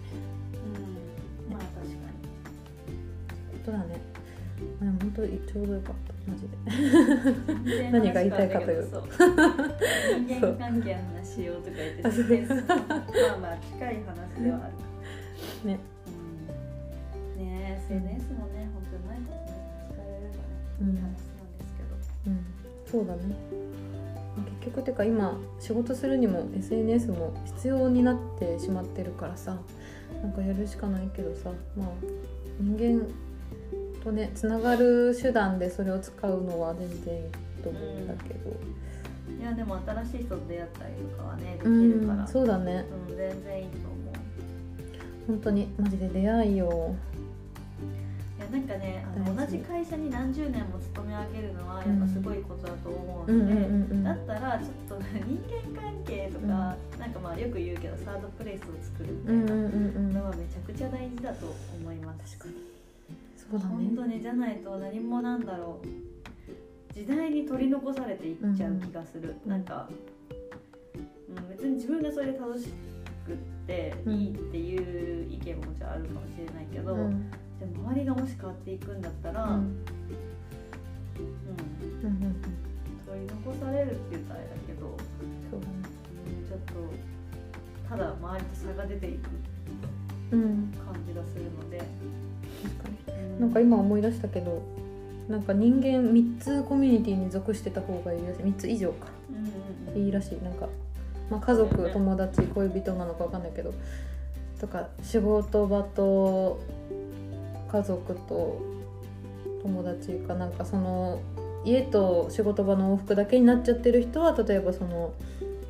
[1.49, 1.53] うん。
[1.53, 2.07] まあ確か
[3.53, 4.01] ことだね。
[4.15, 4.16] ま
[4.81, 7.87] あ本当にちょうどよかったマジで。
[7.87, 8.89] に何が言いたいかという。
[8.91, 9.03] そう。
[10.27, 15.69] 人間関係の話しようとか言って全然まあまあ近い話ではある。
[15.69, 15.79] ね。
[17.39, 17.45] うん。
[17.47, 20.37] ねえ SNS もね本当にないことね使えれば
[20.87, 21.89] ねいい話なんですけど。
[22.27, 22.45] うん。
[22.87, 23.67] そうだね。
[24.61, 29.57] 結局てか今仕事するにも SNS も必要になってしまってるからさ
[30.23, 31.89] なんかやるしかないけどさまあ
[32.61, 33.07] 人間
[34.07, 38.51] とねつながる手段でそれを使うのは全然いいと思うんだけど、
[39.41, 42.27] いやでも新しい人と出会ったりとかはねできうんるから。
[42.27, 42.85] そうだね。
[43.09, 43.97] うん全然いいと思う。
[45.27, 46.95] 本当にマジで出会いよ
[48.39, 53.41] いやなんかねあの同じ会社に何十年も勤め上げるのはやっぱすごいことだと思うので、うん。
[53.41, 55.43] うんうんうんだったらちょっと人
[55.75, 56.47] 間関係とか、
[57.01, 60.13] なんかまあよく言うけどサードプレイスを作るみたいなうんうんうんうん。
[60.13, 62.39] のはめちゃくちゃ大事だと思います。
[62.39, 62.76] 確かに
[63.51, 63.75] そうだね。
[63.75, 65.87] 本当にじゃないと何もなんだろう。
[66.95, 69.51] 時代に取り残されていっちゃう気がする、うん。
[69.51, 69.89] なんか、
[71.29, 72.69] うん、別に自分がそれで楽し
[73.27, 77.31] くっていいっていう意見もじゃああるかもしれないけど、うん。
[77.59, 79.51] でも周りがもし変わっていくんだったら、うん。
[79.51, 79.61] うん。
[82.03, 82.35] うんうんうん。
[83.07, 84.97] 取り残されるって言ったらあれだけど、
[85.51, 85.73] そうだね。
[85.75, 86.75] うんちょっと
[87.89, 89.29] ただ周りと差が出ていく
[90.33, 90.73] うん。
[90.73, 91.87] 感じがするので、確
[92.71, 93.15] かに。
[93.15, 94.63] うんなんか今思い出したけど
[95.29, 98.43] なんか人間3つコミュニティに属してた方がいいらしい。
[98.43, 99.09] 3つ以上か。
[99.31, 99.41] うんう
[99.93, 100.07] んうん。
[100.07, 100.43] いいらしい。
[100.43, 100.69] なんか、
[101.31, 103.75] まあ、家族友達恋人なのか分かんないけど
[104.61, 106.61] とか仕事場と
[107.71, 108.63] 家族と
[109.63, 111.21] 友達かなんかその
[111.65, 115.13] 家と仕事場の往復だけになっちゃってる人は例えばその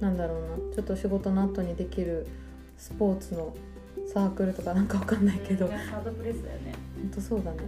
[0.00, 2.26] なんだろうなちょっと仕事の後にできる
[2.76, 3.54] スポーツの
[4.12, 5.68] サークルとかなんか分かんないけど。
[5.68, 7.58] サードプレイスだよね、本当そうだね。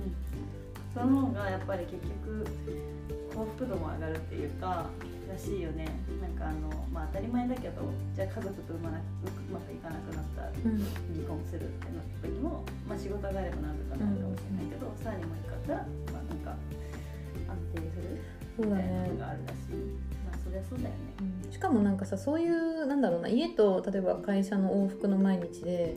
[0.94, 2.46] その方がやっぱり結局
[3.34, 4.86] 幸福度も上がるっていうか
[5.30, 5.86] らしいよね。
[6.20, 7.82] なんかあのまあ当たり前だけど
[8.16, 9.02] じゃあ家族とうまなう
[9.52, 10.78] まくいかなくなったらうん。
[11.14, 15.78] 離婚するってなった時も、まあ、仕事があればなんとかなるかもしれないけど、さらにもいいかったら、
[16.12, 16.56] まあ、なんか
[17.46, 18.18] 安定する
[18.56, 19.78] そうだみたいなねのがあるらしい、
[20.26, 20.96] まあそりゃそうだよね。
[21.44, 21.52] うん。
[21.52, 25.96] しかもなんかさそういうなんだろうな家と例えば会社の往復の毎日で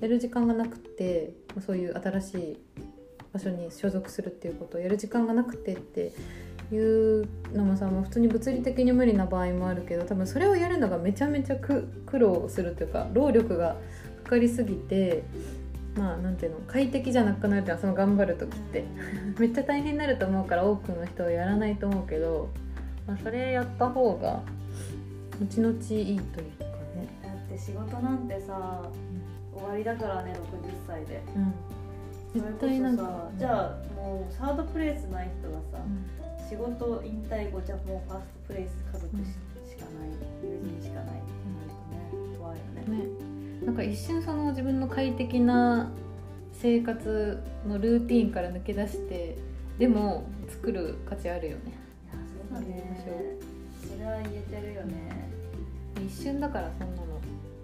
[0.00, 1.32] やる時間がなくて
[1.64, 2.58] そういう新しい
[3.32, 6.12] 場所に所属するっていうことをやる時間がなくてって
[6.72, 13.76] いうのもさもう普通に物理的に無理な場合もあるけど多分それをやるのがめちゃめちゃ苦労するというか労力が
[14.24, 15.22] かかりすぎて
[15.96, 18.84] まあなんていうの快適じゃなくなるじゃんその頑張る時って。
[19.38, 22.48] めっちゃ大変になると思うから多くの人はやらないと思うけど、
[23.06, 24.42] まあ、それやった方が
[25.40, 28.82] 後々いいというかね、だって仕事なんてさ
[29.60, 30.38] 終わりだからね60
[30.86, 31.22] 歳で。
[31.36, 31.54] うん、
[32.40, 36.48] 絶対なんかじゃあもうサードプレイスない人がさ、うん。
[36.48, 39.06] 仕事引退後じゃあもうファーストプレイス家族
[39.68, 40.10] し,、かない。
[40.42, 41.20] 友人しかない。
[41.20, 41.70] ってなる
[42.12, 43.04] とね怖いよね。
[43.60, 45.90] ね、なんか一瞬その自分の快適な
[46.52, 49.38] 生活のルーティンから抜け出して
[49.78, 51.62] でも作る価値あるよね。
[51.66, 51.68] い
[52.08, 52.14] や
[52.50, 53.38] そうだね。
[53.80, 55.30] それは言えてるよね。
[56.04, 57.09] 一瞬だからそんなの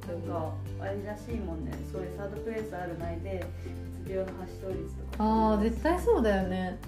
[0.06, 1.72] なんかあれらしいもんね。
[1.92, 3.44] そういうサードプレイスあるないで
[4.02, 5.24] うつ病の発症率とか。
[5.24, 6.78] ああ絶対そうだよね。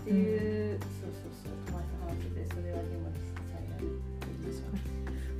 [0.00, 3.86] っていう、そうそうそう友達と話しててそれはでも実際ある。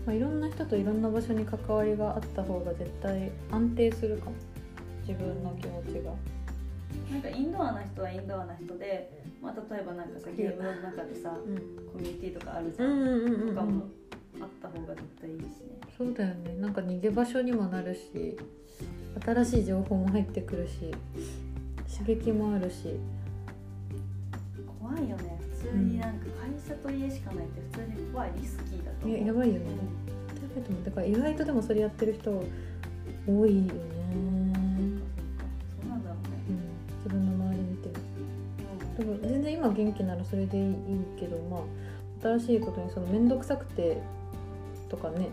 [0.07, 4.33] まあ、いろんな人といろんな場所に関わりがあった方が絶対安定するかも。
[5.07, 6.13] 自分の気持ちが。
[7.11, 11.57] なんかインドアな人はインドアな人で、まあ、例えばなんかさゲームの中でさうん。
[11.93, 13.55] コミュニティとかあるじゃん、うんうんうんうん。
[13.55, 13.87] とかも
[14.41, 15.49] あった方が絶対いいしね。
[15.97, 16.57] そうだよね。
[16.61, 18.37] なんか逃げ場所にもなるし
[19.25, 20.95] 新しい情報も入ってくるし
[21.99, 22.99] 刺激もあるし。
[24.81, 25.39] 怖いよね。
[25.63, 29.19] 普通になんか会社と家しかないって普通に怖いリスキーだと思う。
[29.19, 29.61] いややばいよね。
[29.61, 30.73] う。
[30.73, 32.31] んだから意外とでもそれやってる人
[33.27, 33.73] 多いよね、
[35.81, 36.35] そうなんだろうね。
[36.49, 36.61] うん、
[36.99, 37.95] 自分の周り見てる。
[38.97, 40.75] 多分全然今元気ならそれでいい
[41.19, 41.61] けどまあ
[42.23, 44.01] 新しいことにその面倒くさくて
[44.89, 45.29] とかね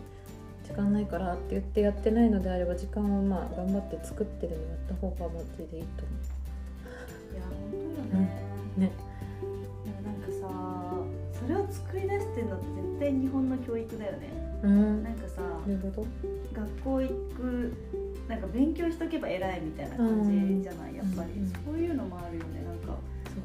[0.64, 6.04] 時間ないからって言ってやってないのであれば時間をまあ頑張って作ってでもやった方がマジでいいと
[7.34, 8.22] いや本当よね、思
[8.78, 8.92] うね。
[9.86, 14.30] でもなんかさそれを作り出してるのって絶対日本の教育だよね。
[14.64, 15.04] うん。
[15.04, 15.42] なんかさ
[16.54, 17.74] 学校行く
[18.28, 22.98] なんか勉強しとけば偉いみたいな感じじゃないやっぱり、うんそういうのもあるよねなんか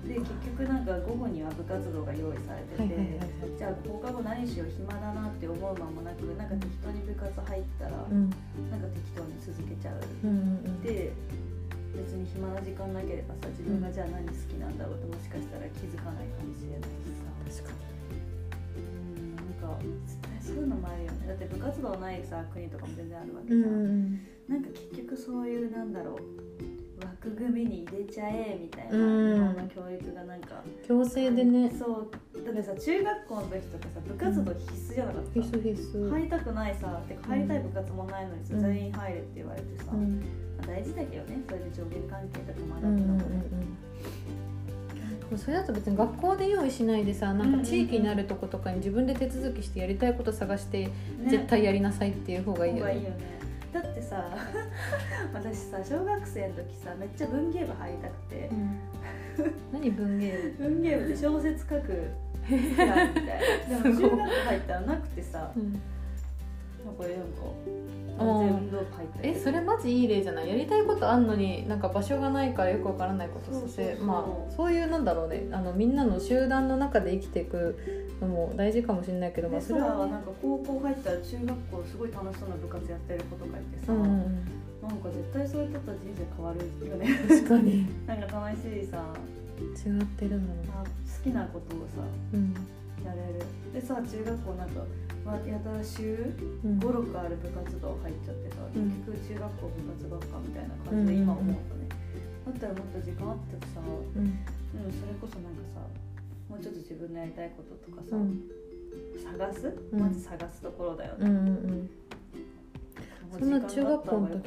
[0.07, 3.59] で結局なんか午後には部活動が用意されてて、はいはいはいはい。
[3.59, 8.31] じゃあ放課後何しよう暇だなって思う間もなくなんか適当に部活入ったら、うん。
[8.71, 10.83] なんか適当に続けちゃう、うんうんうん。
[10.83, 11.13] で
[11.97, 17.15] 別に暇な時間なければさ自分がじゃあ何好きなんだろうってもしかしたら気づかないかもしれないし
[17.55, 17.65] さ。
[17.65, 17.79] 確か
[18.77, 19.79] うんなんか
[20.43, 21.27] そういうのもあるよね。
[21.27, 24.21] だって部活動ないさ国とかも全然あるわけにじゃん、ん。
[24.49, 29.69] なんか結局そういうなんだろう枠組みに入れちゃえみたいな、うん。
[29.69, 30.63] 教育がなんか。
[30.87, 31.71] 強制でね。
[31.71, 32.45] そう。
[32.45, 36.11] だってさ中学校の時とかさ部活動必須じゃなかった、必須必須。
[36.11, 38.61] 入りたくないさてか入りたい部活もないのにさ、うん。
[38.61, 40.21] 全員入れって言われてさ、うん。
[40.59, 43.67] まあ大事だけどねそれで上下関係とか学うんうんうんぶのもね、うん
[45.37, 50.93] それだと別に学校で用意しないでさなんか地域にあるとことかに自分で手続きしてやりたいこと探してね。
[51.29, 52.87] 絶対やりなさいっていう方がいいよね。
[52.87, 53.36] 方がいいよね
[53.73, 54.25] だってさ
[55.33, 58.49] 私さ小学生の時さめっちゃ文芸部入りたくて。
[58.51, 58.81] うん。
[59.73, 62.11] 何文芸 文芸部で小説書く
[62.49, 63.13] みたいな。
[63.15, 65.53] でも中学校入ったらなくてさ。
[65.57, 65.81] うん
[66.87, 70.49] なんかえなんか全部入ったりえそれマジいい例じゃない？
[70.49, 75.49] やりたいことあんのになんか場所がないからよくわからないことさせまあそういうなんだろうね。
[75.53, 77.77] あのみんなの集団の中で生きていく
[78.23, 84.49] のも大事かもしれないけどまあでそれはなんか高校入ったら中学校すごい楽しそうな部活やってる子とかいてさ、うんうん
[84.83, 87.09] なんか絶対そういう人たち人生変わるよね。
[87.11, 87.87] うん確かに。
[88.07, 89.03] なんか楽しいさ。
[89.59, 90.47] 違ってるの。
[90.73, 92.03] あ好きなことをさ。
[92.33, 92.55] うん
[93.05, 93.45] やれる。
[93.73, 94.81] でさ中学校なんか、
[95.25, 96.33] まあ、やたら週
[96.65, 101.89] うん56ある部活動入っちゃってさ、うん結局中学校部活ばっかみたいな感じで今思うとね、
[102.47, 104.33] だったらもっと時間あってさ、うん、うん
[104.93, 105.81] それこそなんかさ
[106.49, 108.03] もうちょっと自分のやりたいこととか。
[108.09, 108.41] さ、うん。
[109.23, 109.77] 探す？
[109.93, 111.91] うんまず探すところだよね、うんうん。
[113.39, 114.33] そんな中学校のね。
[114.33, 114.41] や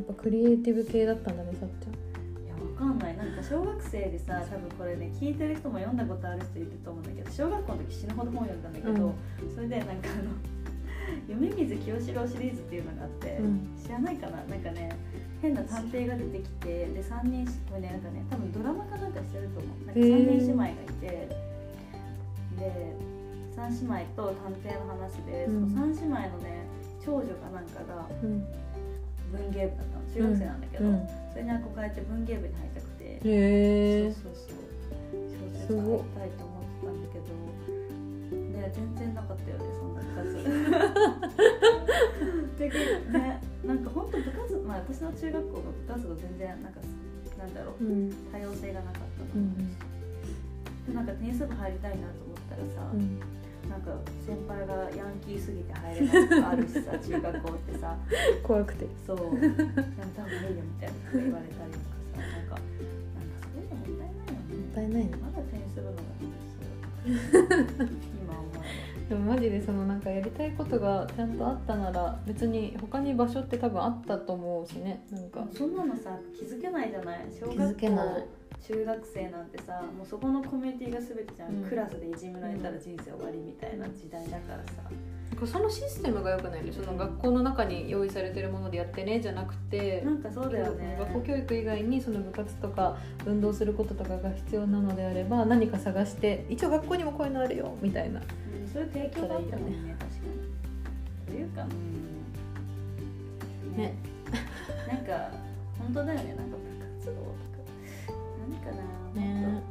[0.00, 2.03] っぱクリエイティブ系だったんだねさっちゃん
[2.74, 3.16] かんない。
[3.16, 9.14] なんか小学生でさ多分これね聞いてる人も読んだことある人いると思うんだけど小学校の時死ぬほど本読んだんだけど、
[9.54, 10.30] それでなんかあの
[11.28, 13.68] 夢水清志郎シリーズっていうのがあって、うん。
[13.82, 14.42] 知らないかな？
[14.44, 14.88] なんかね
[15.42, 19.86] 変な探偵が出てきてで3人しこれねなんかね多分ドラマかなんかしてると思う。
[19.86, 20.26] なんかへー。
[20.26, 21.28] 3人姉妹がいて
[22.58, 22.96] で
[23.56, 25.70] 3姉妹と探偵の話で、うん。
[25.70, 26.64] その3姉妹のね
[27.04, 28.44] 長女かなんかがうん
[29.34, 30.04] 文芸部だったの。
[30.14, 31.08] 中学生なんだけど、うん。
[31.32, 33.20] それに憧れて文芸部に入りたくて、へ
[34.06, 34.64] えそうそうそう。
[35.66, 37.24] 小説書きたいと思ってたんだけど。
[38.34, 40.24] ね全然なかったよねそんな部活。
[42.58, 46.80] でねなんか本当部活まあ私の中学校の部活動全然なんか
[47.38, 47.84] なんだろう。
[47.84, 48.12] うん。
[48.32, 49.56] 多様性がなかったの、うん。
[50.86, 53.20] でなんかテニス部入りたいなと思ったらさ、うん
[53.68, 53.90] なんか
[54.26, 57.96] 先輩がヤンキーすぎて入れないとかあるしさ中学校ってさ。
[58.42, 58.86] 怖くて。
[59.06, 59.16] そう。
[59.16, 59.48] やめ
[60.14, 62.20] た方がいいよみたいなこと言われたりとかさ。
[62.20, 62.60] なんかなんか
[63.40, 64.54] そういうのもったいないよね。
[64.54, 67.88] もったいないねまだテニス部の方が楽しそう
[68.22, 68.64] 今思え
[69.08, 75.04] でもマジでそのなんかやりたいことがちゃんとあったなら別に他に場所って多分あったと思うしね。
[75.10, 75.40] なんか。
[75.40, 77.18] ばそんなのさ気づけないじゃない？
[77.30, 78.24] 小気づ学校けない
[78.66, 81.68] 中学生なんてさもうそこのコミュニティが全てじゃん、うん。
[81.68, 84.82] クラスでいじめられたら人生終わりみたいな時代だからさ、
[85.30, 90.96] なんかそのシステムが良くないねその学校の中に用意されてるものでやってねじゃなくてなんかそうだよね。
[90.98, 92.96] 学校教育以外にその部活とか
[93.26, 98.20] 運動することとかが必要なのであれば何か探して一応学校にもこういうのあるよみたいな。
[98.20, 98.26] うん
[98.72, 100.06] そういう提供があったもんねいい確か
[101.26, 101.28] に。
[101.32, 101.62] というか。
[101.62, 101.66] う
[103.74, 103.76] ん。
[103.76, 103.94] ね。
[104.88, 105.30] なんか
[105.78, 106.56] 本当だよねなんか
[108.44, 109.62] 何かなね。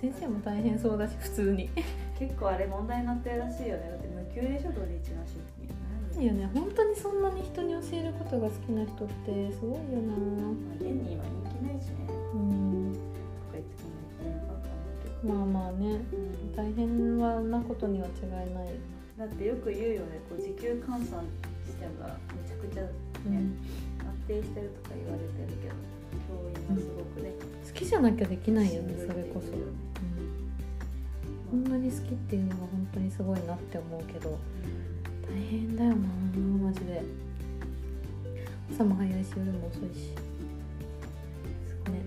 [0.00, 1.70] 先生も大変そうだし普通に。
[2.18, 5.70] 結構あれ問題になってるらしいよねだって無給でしょ土日の出勤。
[6.12, 12.06] 何ごいよね本当にそんなに人に教えることが好きな人ってすごいよなまあ現に今人気ないしね。
[12.34, 12.92] うん。
[12.92, 16.00] とか言ってまあまあね。
[16.12, 16.52] うん。
[16.54, 18.74] 大変はなことには違いない。
[19.18, 21.24] だってよく言うよねこう時給換算
[21.64, 22.90] してがめちゃくちゃね、
[23.26, 23.34] うん。
[24.04, 25.93] 安定してるとか言われてるけど
[27.84, 29.52] きじゃなきゃできないよねそれこそ、
[31.52, 34.38] うん、こんなに好きっていうのが本当にすごいなって思うけど
[35.22, 35.96] 大変だよな
[36.66, 37.02] マジで。
[38.72, 40.08] 朝も早いし夜も遅いし。
[41.90, 42.02] ね。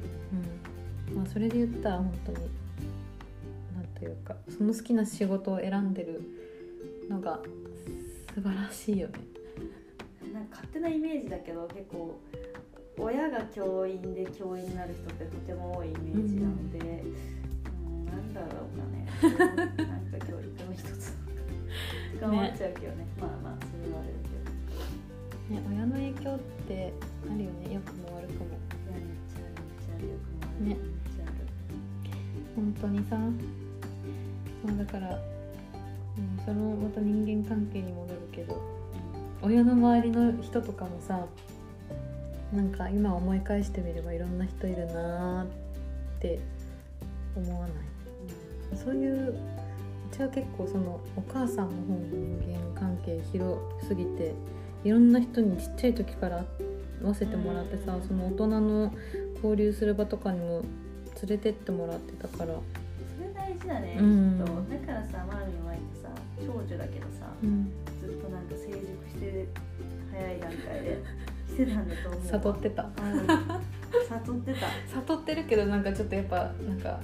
[1.10, 1.16] うん。
[1.16, 2.38] まあそれで言ったら本当に
[3.76, 6.22] なんというかその好きな仕事を選んでる
[7.10, 7.40] のが
[8.36, 9.14] 素晴らしいよね。
[10.34, 12.20] なんか勝手なイメージだけど結構
[13.00, 19.08] 親が教員で教員になる人ってとても多いイメージなので、うん、なんだろうかね。
[19.38, 21.16] なんか教育の一つ。
[22.14, 23.06] とか思っちゃうけどね。
[23.20, 25.62] まあまあそれはあれだけど。
[25.62, 26.94] ね親の影響って
[27.30, 27.74] あるよね。
[27.74, 28.46] 良くも悪くも。
[28.46, 29.46] いやめっちゃ
[29.86, 31.46] ちゃよくもあるねめっちゃある。
[32.56, 33.18] 本当にさ。
[34.66, 35.20] まあだから、う
[36.20, 38.60] ん、そのまた人間関係に戻るけど
[39.42, 41.26] 親の周りの人とかもさ
[42.54, 45.48] なんか今思い返してみればいろんな人いるなーっ
[46.20, 46.40] て
[47.36, 48.78] 思わない？
[48.78, 49.36] そういうう
[50.12, 54.34] ちは結構そのお母さんの方の人間関係広すぎて
[54.84, 56.46] いろんな人にちっちゃい時から
[57.02, 58.94] 会わせてもらってさうんその大人の
[59.36, 60.64] 交流する場とかにも
[61.22, 64.38] 連れてってもらってたから、それ大事だね、うん。
[64.38, 64.54] きっと。
[64.88, 69.48] だからさマーミンはってさ長女だけどさうん、ずっとなんか成熟して
[70.12, 71.04] 早い段階で
[71.48, 72.84] してたんだと思う悟ってた。
[72.84, 72.92] うん
[74.08, 74.68] 悟ってた。
[74.96, 77.00] 悟ってるけどなんかちょっとやっぱなんかか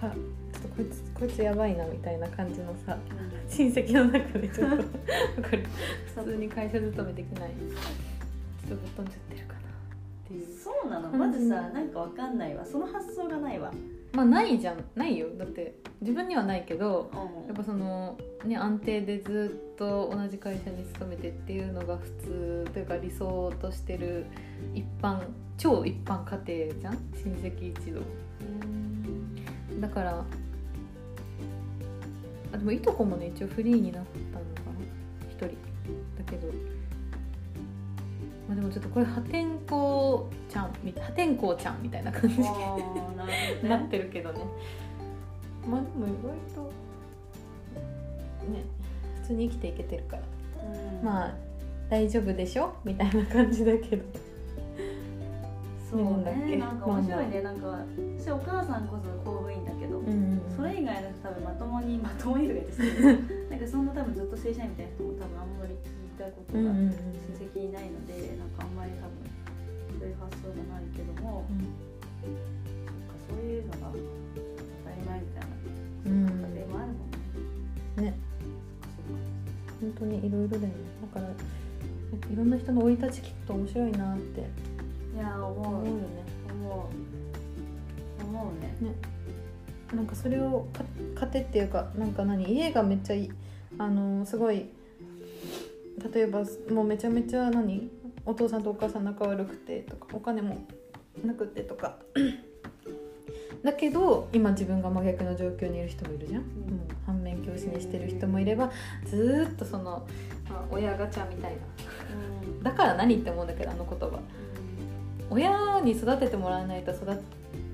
[0.00, 2.98] ちょっとこいつこいつやばいなみたいな感じのさ
[3.48, 5.64] 親戚の中でちょっとわかる。
[6.14, 7.50] 普通に会社勤めできない。
[8.68, 9.62] ちょっとぶっ飛んじゃってるかなっ
[10.28, 11.08] ていうそうなの。
[11.10, 12.64] まずさなんかわかんないわ。
[12.64, 13.72] その発想がないわ
[14.14, 15.26] まあないじゃんないよ。
[15.36, 17.46] だって自分にはないけどうん。
[17.46, 24.26] やっぱそのね安定でずっと同じ会社に勤めてっていうのが普通というか理想としてる
[24.72, 25.20] 一般
[25.58, 26.98] 超一般家庭じゃん？
[27.14, 28.00] 親戚一同。
[29.80, 30.24] だから
[32.52, 35.26] あでもいとこもね一応フリーになったのかな。
[35.28, 35.46] 一人。
[35.46, 35.52] だ
[36.24, 36.48] けど
[38.48, 42.48] まあでもちょっとこれ破天荒ちゃんみ破天荒ちゃんみたいな感じにね。
[43.62, 44.40] なってるけどね。
[45.66, 46.62] まあでも意外と
[48.52, 48.64] ね。
[49.22, 50.22] 普通に生きていけてるから。
[50.62, 51.04] うん。
[51.04, 51.34] まあ
[51.88, 52.74] 大丈夫でしょ？
[52.84, 54.04] みたいな感じだけど。
[55.90, 56.40] そうなんだっけ？
[56.40, 57.40] ねなんか面白いね。
[57.42, 57.78] なんか
[58.18, 63.02] 私お母さんこそ公務員だけど、んそれ以外の人多分まともにまともにとか言って
[63.50, 65.74] なんかそんな多分ずっと正社員みたいな人も多分あんまり
[66.14, 66.92] 聞いたことがうんうんうん。
[66.92, 66.94] 親
[67.42, 69.18] 戚いないのでなんかあんまり多分
[69.98, 71.44] そういう発想じゃないけども、
[72.22, 75.48] そっかそういうのが当たり前みたいな
[76.06, 76.10] うん
[76.54, 78.10] 家庭もあるもんね。
[78.10, 78.14] ね
[79.80, 80.68] 本当にいろいろだよね。
[81.14, 81.32] だから
[82.32, 84.40] いろんな人の生い立ち聞くと面白いなって。
[84.40, 84.44] い
[85.18, 85.64] や思う。
[85.64, 85.86] 思う。
[85.86, 86.00] よね
[86.48, 86.88] 思
[88.22, 88.24] う。
[88.24, 88.94] 思うね。
[89.94, 90.84] なんかそれをか
[91.20, 92.52] 糧っていうかなんか何？
[92.52, 93.32] 家がめっちゃいい。
[93.78, 94.68] あのすごい
[96.12, 97.90] 例えばもうめちゃめちゃ何？
[98.26, 100.66] お父さんとお母さん仲悪くてとかお金も
[101.24, 101.96] なくてとか。
[103.62, 108.70] だけど今自分が真逆の状況にいる人もいるじゃん、もう反面教師にしてる人もいれば
[109.06, 110.06] ずーっとその、
[110.50, 111.58] まあ、親ガチャみたいな。
[112.46, 112.62] うん。
[112.62, 114.20] だから何って思うんだけどあの言葉。
[115.30, 117.16] 親に育ててもらわないと育っ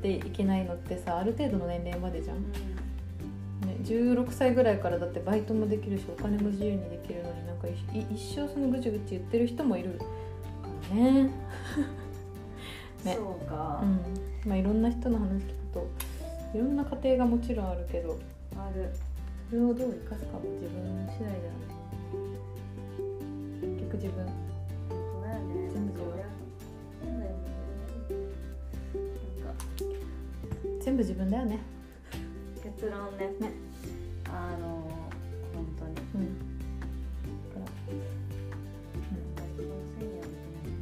[0.03, 2.59] ていけないのってさある程度の年齢までじゃん、ね、
[3.83, 7.73] 16歳ぐらいからだってバイトもできるしお金も自由にできるのになんかい
[8.15, 10.05] 一生そのぐちぐち言ってる人もいるか
[10.91, 11.31] らね。
[13.05, 13.15] ね。
[13.17, 14.49] そうか、うん。
[14.49, 15.87] まあいろんな人の話聞くと
[16.55, 18.19] いろんな家庭がもちろんあるけど
[18.57, 18.91] ある。
[19.49, 21.71] それをどう生かすかも自分次第だよね。
[23.63, 24.27] 結局自分。
[24.27, 24.33] だ
[25.33, 25.71] よね。
[25.73, 27.35] 全部親そうだよね。
[29.43, 29.65] なんか
[30.81, 31.59] 全部自分だよね。
[32.63, 33.27] 結論ね。
[33.41, 33.70] ね
[34.49, 34.67] あの
[35.55, 36.25] 本当に。
[36.25, 36.51] うん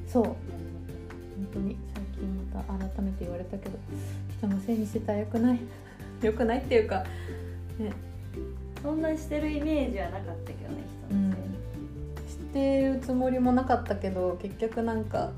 [0.07, 0.25] そう。
[0.25, 0.37] な本
[1.53, 3.79] 当に最近また改めて言われたけど
[4.39, 5.61] 人のせいにしてたらよくない。
[6.23, 7.05] よくないっていうか
[7.79, 7.93] ね。
[8.83, 15.33] そんなしてるイメージはなかったけどね人のせいに、知ってるつもりもなかったけど結局なんか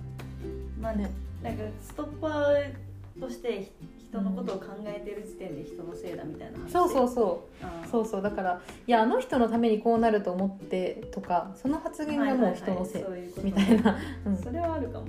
[0.80, 1.10] まあね。
[1.42, 2.72] なんかストッパー
[3.20, 3.72] としてひ
[4.10, 6.72] 人のことを考えてる時点で人のせいだみたいな話。
[6.72, 7.48] そうそうそ
[7.86, 7.88] う。
[7.88, 8.22] そうそう。
[8.22, 13.04] だからいやあの人のためにこうなると思ってとかその発言がもう人のせい
[13.44, 13.96] みたいな、
[14.26, 14.36] うん。
[14.36, 15.06] それはあるかも。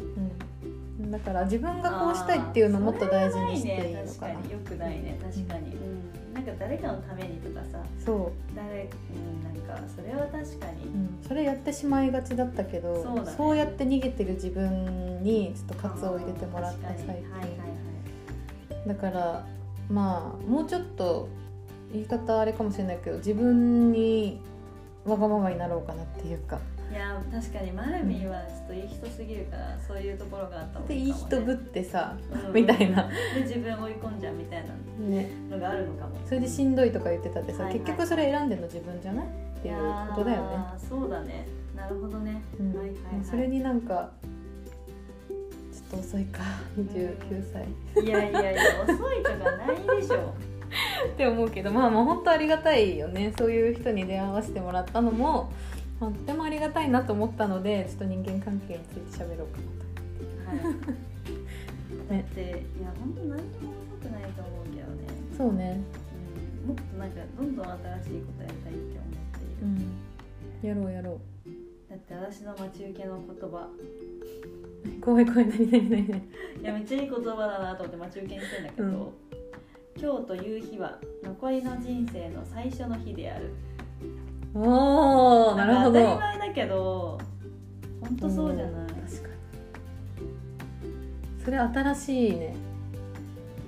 [0.99, 4.03] うん、だから自分がこうしたいっていうのをもっと大事にしていいのかな。
[4.03, 4.05] ね。
[4.05, 4.51] 確かに。
[4.51, 5.19] よくないね。
[5.19, 7.79] 確かに、うん、なんか誰かのためにとかさ。
[8.05, 13.33] そ誰うんなんかそれは確かに、う、うん、それやってしまいがちだったけどそうだね。
[13.35, 17.09] そうやって逃げてる自分にちょっと喝を入れてもらった最近、に。
[17.09, 17.90] はいはいはい
[18.87, 19.45] だから
[19.89, 21.27] まあもうちょっと
[21.91, 24.39] 言い方あれかもしれないけど自分に
[25.05, 26.59] わがままになろうかなっていうか。
[26.91, 32.17] いや確かにマルミンはちょっといい人すぎるからそういうところがあった方がでいい人ぶってさ、
[32.47, 32.53] うん。
[32.53, 34.73] みたいな、で自分追い込んじゃうみたいな
[35.07, 36.15] ね、のがあるのかも。
[36.25, 39.29] それでしんどいとか言ってたってさ、はいはい結局それ選んでるの自分じゃないっ
[39.61, 39.77] ていう
[40.09, 40.57] ことだよね、
[40.89, 41.47] そうだね。
[41.77, 42.77] なるほどね、うん。
[42.77, 44.11] はいはい、はい、それになんか
[45.91, 46.39] と遅いか。
[46.77, 47.67] 29歳。
[48.05, 49.65] いやいやいや遅いとかな
[49.97, 50.33] いでしょ。
[51.13, 53.33] って思うけどまあまあ本当ありがたいよね。
[53.37, 55.51] そういう人に出会わせてもらったのも、
[55.99, 59.57] まあとてもありがたいなと思ったのでちょっと人間関係について喋ろうか
[60.53, 62.19] なとはい。
[62.19, 62.45] だってい
[62.81, 65.81] や本当何にも遅くないと思うけどね、そうね。
[66.63, 70.69] うん、もっとなんかどんどん新しいことやりたいって思っている、うん。
[70.69, 71.19] やろうやろ
[71.89, 73.67] だって私の待ち受けの言葉。
[73.67, 74.60] う
[75.03, 76.19] 怖い怖い何何何何？
[76.19, 79.13] いやめっちゃいい言葉だなと思って待ち受けにしてんだけど、うん。
[79.97, 83.53] 今日という日は残りの人生の最初の日である。
[84.53, 85.93] おおなるほど。
[85.93, 85.99] 当た
[86.31, 87.19] り前だけど
[88.01, 88.87] 本当そうじゃない？
[88.87, 89.33] 確かに。
[91.43, 92.55] それ新しいね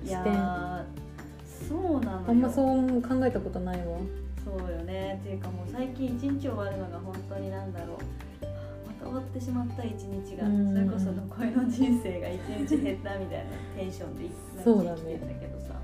[0.04, 0.32] いや視点。
[0.34, 0.82] ー
[1.68, 2.24] そうなのよ。
[2.28, 3.98] あんまそう考えたことないわ。
[4.44, 5.18] そうよね。
[5.22, 7.98] っていうかもう最近一日終わるのが本当になんだろう
[9.04, 10.72] 終わってしまった一日がうん。
[10.72, 14.30] それこそ残りの人生が一日減ったみたいなテンションで
[14.62, 15.00] そうだね。
[15.00, 15.74] 生きてんだけどさ、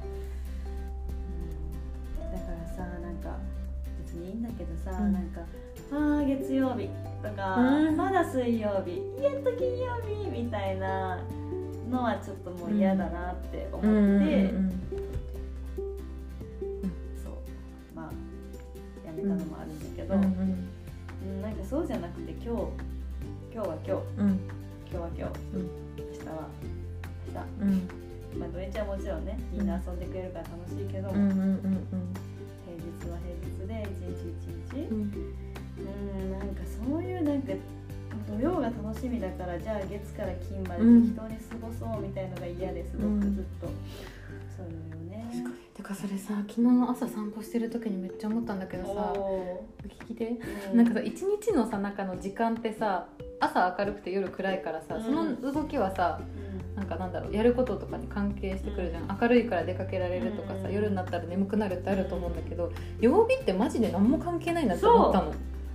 [2.17, 3.39] うん、だからさなんか
[4.05, 5.13] 別にいいんだけどさ、うん。
[5.13, 5.41] なんか
[5.93, 6.89] あー月曜日
[7.23, 7.97] とか、うん。
[7.97, 11.23] まだ水曜日やっと金曜日みたいな
[11.91, 14.55] のはちょっともう嫌だなって思って、
[19.05, 20.29] やめたのもあるんだけど、うんうん。
[20.29, 22.63] うんなんかそうじゃなくて今日
[23.53, 24.23] 今日は今日。
[24.23, 24.41] うん。
[24.87, 25.71] 今日は今日、うん。
[25.99, 26.49] 明日は。
[27.59, 27.89] 明うん。
[28.33, 31.91] 日まあ土日はもちろんねみんな遊んでくれるから楽しいけど、うんうんうん
[32.63, 34.87] 平日は平日で一日一日。
[34.91, 35.11] うん。
[35.81, 35.85] う
[36.27, 37.53] んなんかそういうなんか
[38.29, 41.03] 土曜が楽しみだからじゃあ月から金までうん。
[41.03, 43.19] 適当に過ごそうみたいのが嫌です、うん。
[43.19, 43.67] 僕ずっと。
[44.57, 44.73] そうよ
[45.11, 45.27] ね。
[45.75, 49.65] てかそれさ昨日朝散歩してる時にめっちゃ思ったんだけどさお
[50.07, 50.39] 聞いて。
[50.73, 53.09] ーなんかさ一日のさ中の時間ってさ
[53.41, 55.03] 朝明るくて夜暗いからさうん。
[55.03, 56.77] その動きはさうん。
[56.77, 60.75] なんかなんだろうやることとかに関係してくるじゃん、明るいから出かけられるとかさ、うん。
[60.75, 65.33] 夜になったら眠くなるってあると思うんだけど曜日ってマジで何も関係ないなって思ったの、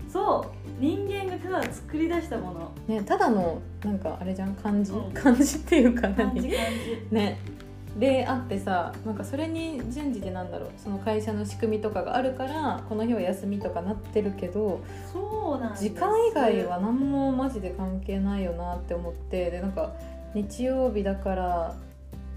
[0.09, 0.55] そう。
[0.80, 2.72] 人間がただ作り出したもの。
[2.88, 4.55] ね、ただのなんかあれじゃん？
[4.55, 5.11] 漢字、うん。
[5.11, 6.49] 漢字っていうか何？
[7.11, 7.39] ね
[7.98, 14.84] であってさなんかそれに順次でなんだろうその会社の仕組みとかがあるからこの日は休みとかなってるけど
[15.14, 19.93] そうなん時間以外は何もマジで関係ないよなって思ってでなんか
[20.34, 21.76] 日曜日だから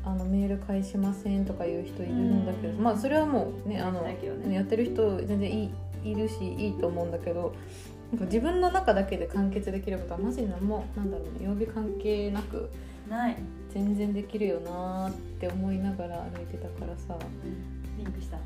[0.04, 2.82] あのメール返しませんとかいう人いるんだけど、うん。
[2.82, 4.16] まあそれはもうねあのね。
[4.50, 5.64] やってる人全然い
[6.04, 7.54] いいるしいいと思うんだけど
[8.12, 12.70] なんか自分の中だけで完結できることはマジで何もなんだろうね曜日関係なく。
[13.08, 13.36] ない、
[13.72, 17.18] 全然できるよなーって思いながら歩いてたからさ。
[17.96, 18.38] リンクした。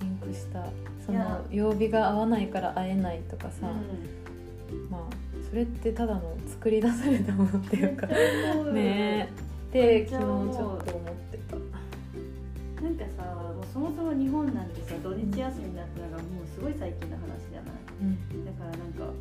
[0.00, 0.66] リンクした。
[1.04, 5.00] その曜日が合わないから会えないとかさ、うまあ
[5.48, 8.06] それってただの作り出されたものっていうか。
[8.72, 9.48] ねえ。
[9.68, 12.82] って昨日ちょっと思ってた。
[12.82, 17.72] なんかさもうそもそも日本なんてさ土日休みになったのがもうすごい最近の話じゃない。
[18.02, 18.44] うん。
[18.44, 19.12] だからなんか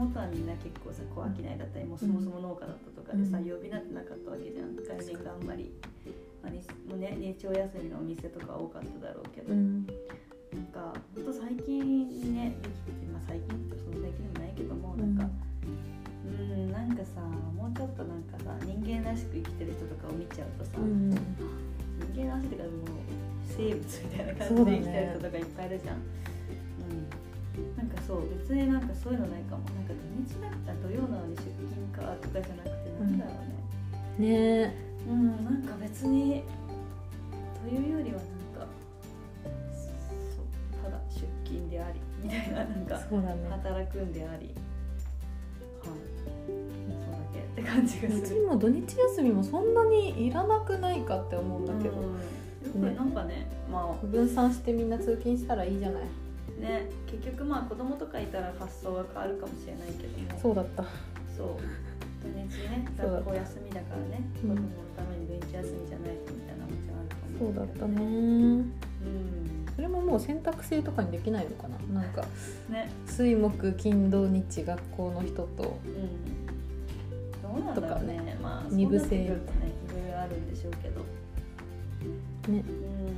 [0.00, 3.44] もとはみんな結構さ小商いだったりもうそもそも農家だったとかでさ、うん。
[3.44, 5.70] 曜日なんてなかったわけじゃん外人があんまり、
[6.40, 9.84] まあにもうね、日曜休みのお店とか多かっただろうけど、うん。
[10.56, 15.28] なんかほんと最近ねできてまあ最近ってその最近でもないけどもなんか
[16.26, 21.10] うんなんかさもうちょっとなんかさ人間らしく生きてる人とかを見ちゃうとさ、うん。
[22.14, 22.98] 人間らしいってかもう
[23.46, 25.96] 生物みたいな感じで生きてる人とかいっぱいいるじゃん
[27.76, 29.62] なんかそう別になんかそういうのないかも。
[29.74, 33.30] なんか土日だったら土曜なのに出勤かとかじゃなくてなんだろ
[34.18, 34.28] うね。
[34.28, 34.74] ね。
[34.74, 36.44] えうん、なんか別に
[37.62, 38.66] というよりはなんか
[39.72, 43.48] そうただ出勤でありみたいななんかそうだね。
[43.50, 44.46] 働くんであり。
[44.46, 44.56] はい。
[45.86, 45.94] そう
[47.12, 52.84] だけって感じがうちするも土日休みもそんなにいらなくないかって思うんだけど、うん。
[52.84, 56.02] よくなんかねま分散してみんな通勤したらいいじゃない。
[56.02, 56.06] あ
[56.60, 60.84] ね結局まあ子供とかいたら発想が変わるかもしれないけどねそうだった。
[61.36, 61.46] そう。
[62.22, 64.50] 土日ね 学校休みだからねうん。
[64.50, 67.94] 子供のためにベンチ休みじゃないとみたいなのもちろんあるかそうだったね。
[67.96, 69.66] ねうん。
[69.74, 72.00] それももう選択制とかにできないのかな？
[72.02, 72.22] なんか
[72.68, 72.90] ね。
[73.06, 75.78] 水木金土日学校の人と。
[75.86, 77.56] うん。
[77.56, 78.34] どうなんだろうね。
[78.36, 79.16] とまあ二部制。
[79.16, 79.38] ねいろい
[80.12, 81.00] ろあるんでしょうけど。
[82.52, 82.62] ね。
[82.68, 82.72] う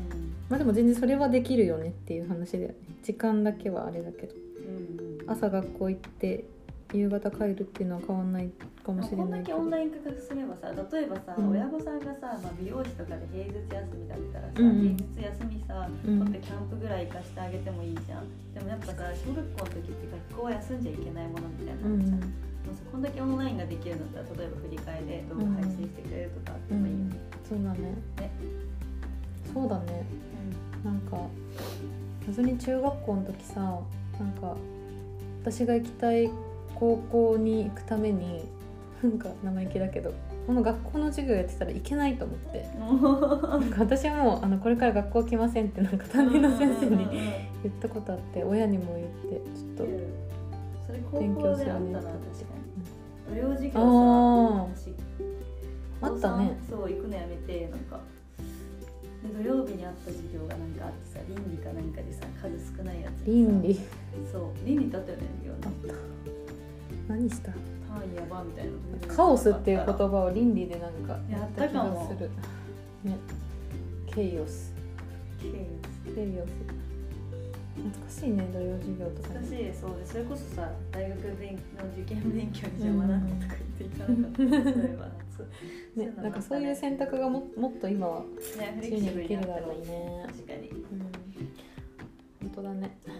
[0.09, 0.12] ん
[0.49, 2.75] まあでも全然それはできるよねっていう話だよね。
[3.03, 4.35] 時間だけはあれだけど。
[4.35, 5.31] うんうん。
[5.31, 6.45] 朝学校行って
[6.93, 8.51] 夕方帰るっていうのは変わんない
[8.85, 11.51] かもしれこんだけオンライン化すればさ例えばさ、うん。
[11.53, 14.97] 親御さんがさ、まあ、美容師とかで平日休みだったらさ、うんうん。
[15.17, 16.19] 平日休みさうん。
[16.19, 18.29] 取ってキャンプぐらい行かしてあげてもいいじゃん。
[18.53, 18.93] でもやっぱさ
[19.25, 21.97] 小学校の時って学校は休んじゃいけないものみたいなう。
[21.97, 22.29] のじゃん、うさ
[22.93, 27.17] こんだけオンラインができるんだったら例えば振り替えで動画配信してくれるとかあってもいいよね、
[27.49, 27.79] そうだね。
[28.21, 28.31] ね。
[29.55, 30.05] そうだね
[30.85, 31.17] なんか
[32.27, 33.61] 謎に中学校の時さ
[34.19, 34.57] なんか
[35.43, 36.31] 私が行きたい
[36.75, 38.45] 高校に行くために
[39.03, 40.13] なんか生意気だけど
[40.47, 42.67] この学校の授業やってたらいけないと思って。
[42.77, 47.07] なんか私はもうあのこれから学校来ませんってなんか担任の先生に
[47.63, 49.87] 言ったことあって親にも言ってちょっ
[51.13, 52.29] と勉校強するねったな確か
[53.29, 53.35] に。
[53.35, 53.81] 土曜授業さ
[56.03, 56.59] ああったね。
[56.69, 57.97] そう行くのやめてなんか。
[57.97, 58.12] で
[59.23, 63.79] 土曜日にあった授業がなんかあってさ倫理かなんかでさ数少ないやつ倫理。
[64.33, 64.67] そう。
[64.67, 65.97] 倫理ってあったよね授業あっ
[67.09, 67.13] た。
[67.15, 67.53] 何した？
[67.53, 67.61] 単
[68.13, 69.15] 位やばみたいな。
[69.15, 72.31] カオスっていう言と葉を倫理でなんかやったた気がする。
[73.05, 73.17] ね。
[74.07, 74.75] ケイオス。
[75.41, 75.51] ケイ
[76.15, 76.49] ケイオス
[77.75, 85.33] 懐かしいね土曜授業とか難しねいそうでそれこそさ大学勉の受験勉強に邪魔だとか言っていかなかったそういえば夏
[85.97, 88.25] ねなんかそういう選択がももっと今は
[88.77, 90.25] 自由にできるだろういね。
[90.27, 90.71] 確かに。
[92.41, 92.99] 本当だね。
[93.07, 93.19] はい。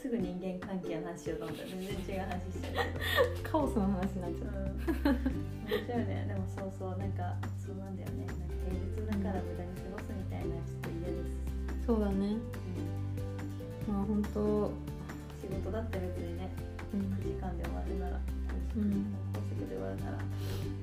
[0.00, 6.24] すぐ人間関係の話しようと思ったら全然違う話しちゃうカオスの話になっちゃっうん、面白いね。
[6.28, 8.26] でもそうそうなんかそうなんだよね。
[8.26, 12.36] なんか平日だから無駄に過ごすみたいなちょっと嫌です、たそうだね
[13.90, 14.70] まあ本当
[15.40, 16.48] 仕事だって別にね
[16.94, 17.00] うん。
[17.18, 18.20] 9時間で終わるなら
[18.76, 19.14] うん。
[19.34, 20.18] 高速で終わるなら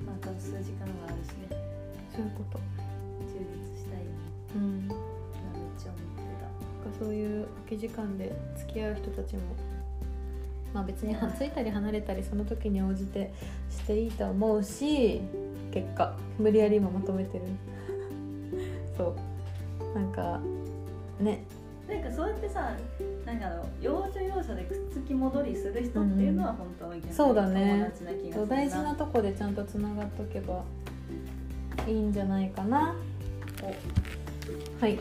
[0.06, 1.56] また数時間はあるしね。
[2.14, 2.60] そういうこと。
[3.26, 4.10] 充実したいよ
[4.56, 4.88] うん。
[4.88, 9.40] ねめっちゃ思ってたなんかそういう空き時間で付き合う人たちも
[10.74, 13.32] まあ別にはついたり離れたりその時に応じて
[13.70, 15.20] していいと思うし
[15.72, 17.44] 結果無理やり今まとめてる。
[18.96, 19.94] そう。
[19.94, 20.40] なんか
[21.20, 21.44] ね
[21.88, 22.72] なんかそうやってさ
[23.24, 27.90] なんかあの要所要所でくっつき戻りする人っていうのは本当は逆にそうだね。
[28.46, 30.62] 大事なとこでちゃんとつながっとけば
[31.86, 32.94] いいんじゃないかな。
[34.80, 34.98] はい。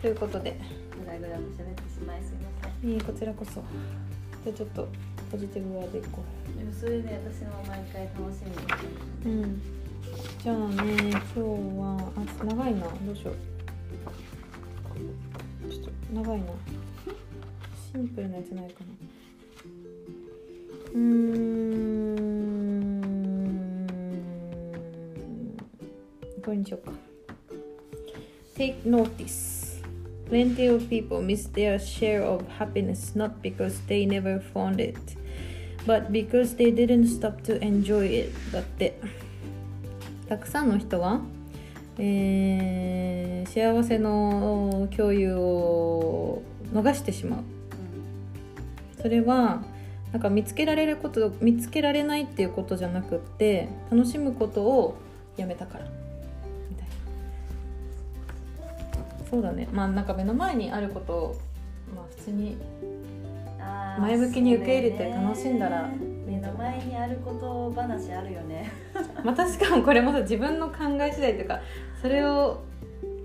[0.00, 0.60] ということで。
[1.04, 2.90] ぐらぐらと喋ってしまいすいません。
[2.90, 3.54] いいこちらこそ。
[4.44, 4.88] じゃあちょっと
[5.32, 6.22] ポジティブワードいこ
[6.56, 8.44] でもそれで私も毎回楽し
[9.24, 9.62] みにううん。
[10.42, 12.80] じゃあね今日はあ長いな。
[12.86, 13.34] どうしよう
[16.12, 16.46] 長いな
[17.92, 18.86] シンプルなやつないかな
[20.94, 21.88] うーん
[26.44, 26.92] これにしようか
[28.56, 29.82] Take notice
[30.28, 34.98] Plenty of people miss their share of happiness not because they never found it
[35.86, 38.98] but because they didn't stop to enjoy it だって
[40.28, 41.22] たくさんの人は、
[41.98, 46.42] えー幸せの共有を
[46.72, 47.40] 逃してしまう。
[49.00, 49.62] それは
[50.12, 54.96] なんか見つけられること見つけられないっていうことじゃなくって楽しむことを
[55.36, 55.86] やめたから。
[56.70, 56.94] みたいな。
[59.30, 59.68] そうだね。
[59.72, 61.40] まあなんか目の前にあることを
[61.94, 62.58] まあ普通に
[63.98, 65.88] 前向きに受け入れて楽しんだら
[66.26, 68.70] 目の前にあること話あるよね
[69.24, 71.60] またしかもこれもさ自分の考え次第というか
[72.00, 72.60] それを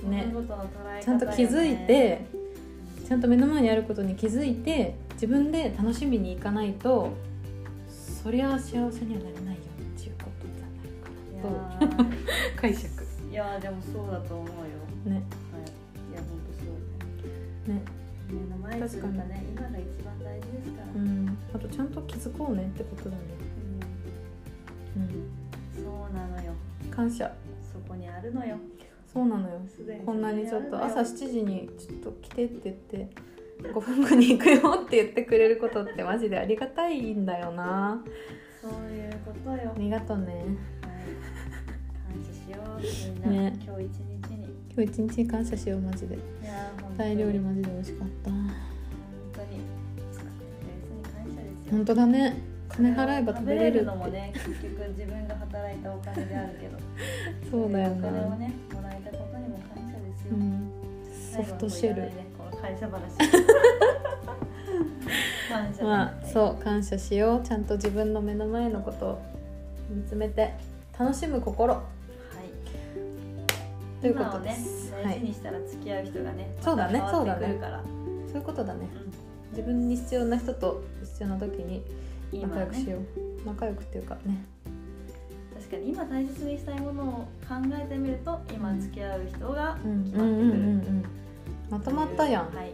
[0.04, 0.34] ねね。
[1.02, 2.26] ちゃんと気づいて
[3.08, 7.14] ちゃんと目の前にあることに気づいて自分で楽しみにいかないと
[8.24, 9.62] そりゃ幸せにはなれないよ
[9.98, 12.12] っていうことじゃないかなと。
[12.60, 12.88] 解釈。
[13.30, 14.54] いやーでもそうだと思うよ。
[15.06, 15.14] ね。
[15.14, 15.22] はい。
[15.22, 16.72] いや本当そ
[17.66, 17.82] うね。
[18.30, 21.38] 目の前というかね今が一番大事ですから、うん。
[21.54, 23.22] あとちゃんと気づこうねってことだね。
[24.96, 25.04] うん。
[25.04, 25.43] うん
[26.14, 26.54] なのよ。
[26.92, 27.32] 感謝。
[27.72, 28.58] そこにあるのよ。
[29.12, 29.60] そうなのよ。
[30.06, 33.10] こんなにちょっと朝そこ7時にちょっと来てって言って
[33.62, 38.02] 5分後に行くよって言ってくれることってマジでありがたいんだよな。
[38.62, 40.46] そういうことよ、はい、ありがとうね
[40.82, 43.60] 感謝しようみんな、ね。
[43.64, 44.48] 今日一日に。
[44.76, 46.16] 今日一日感謝しようマジで。
[46.16, 48.32] いやタイ料理マジで美味しかった。
[48.32, 48.50] 本
[49.34, 49.84] 当に。
[51.70, 56.84] 本当だね金払えば食べれるのもね結局自分が働いたお金であるけど。
[57.50, 60.72] そうだよお金をな、ねもらえたことにも感謝ですよ、うん、
[61.36, 62.28] ソフトシェル、ね。
[62.38, 63.02] この 感謝話。
[65.50, 67.44] 感謝まあそう感謝しよう。
[67.48, 69.22] ちゃんと自分の目の前のことを
[69.90, 70.54] 見つめて
[70.98, 71.76] 楽しむ心。
[71.76, 71.84] はい。
[74.02, 77.84] ということねです、大事にしたら付き合う人がね、そうだねまた変わってくるから。
[78.28, 78.88] そういうことだね。
[78.96, 79.00] う
[79.52, 81.84] 自分に必要な人と必要な時に
[82.42, 82.92] 仲良くしね。
[82.92, 84.46] よう、仲良くっていうかね。
[85.56, 87.08] 確かに今大切にしたいものを
[87.48, 90.04] 考えてみると今付き合う人がうん。
[90.06, 91.10] 決まってくる、
[91.70, 92.72] まとまったやん、はい。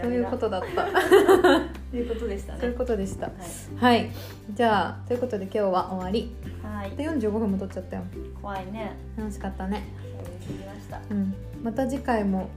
[0.00, 0.86] そういうことだった。
[1.90, 2.58] ということでしたね。
[2.60, 3.32] そういうことでしたは
[3.76, 4.10] はい。
[4.54, 6.20] じゃあということで今日は終わり。
[6.20, 8.02] い、はいで45分も取っちゃったよ。
[8.40, 8.92] 怖いね。
[9.16, 9.82] 楽しかったね。
[10.66, 11.00] ました。
[11.10, 11.34] うん。
[11.62, 12.48] また次回も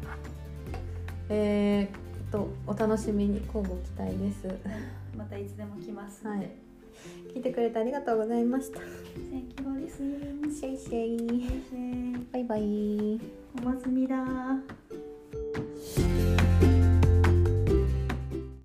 [1.29, 3.41] えー、っとお楽しみに。
[3.45, 6.49] 交互期待ですまたいつでも来ますはい。
[7.33, 8.79] 聞いてくれてありがとうございました。
[8.79, 10.53] Thank you for listening.
[10.53, 12.27] シェイシェイ。
[12.31, 13.19] バイバイ。
[13.59, 14.15] おまずみだ。
[14.15, 15.10] ー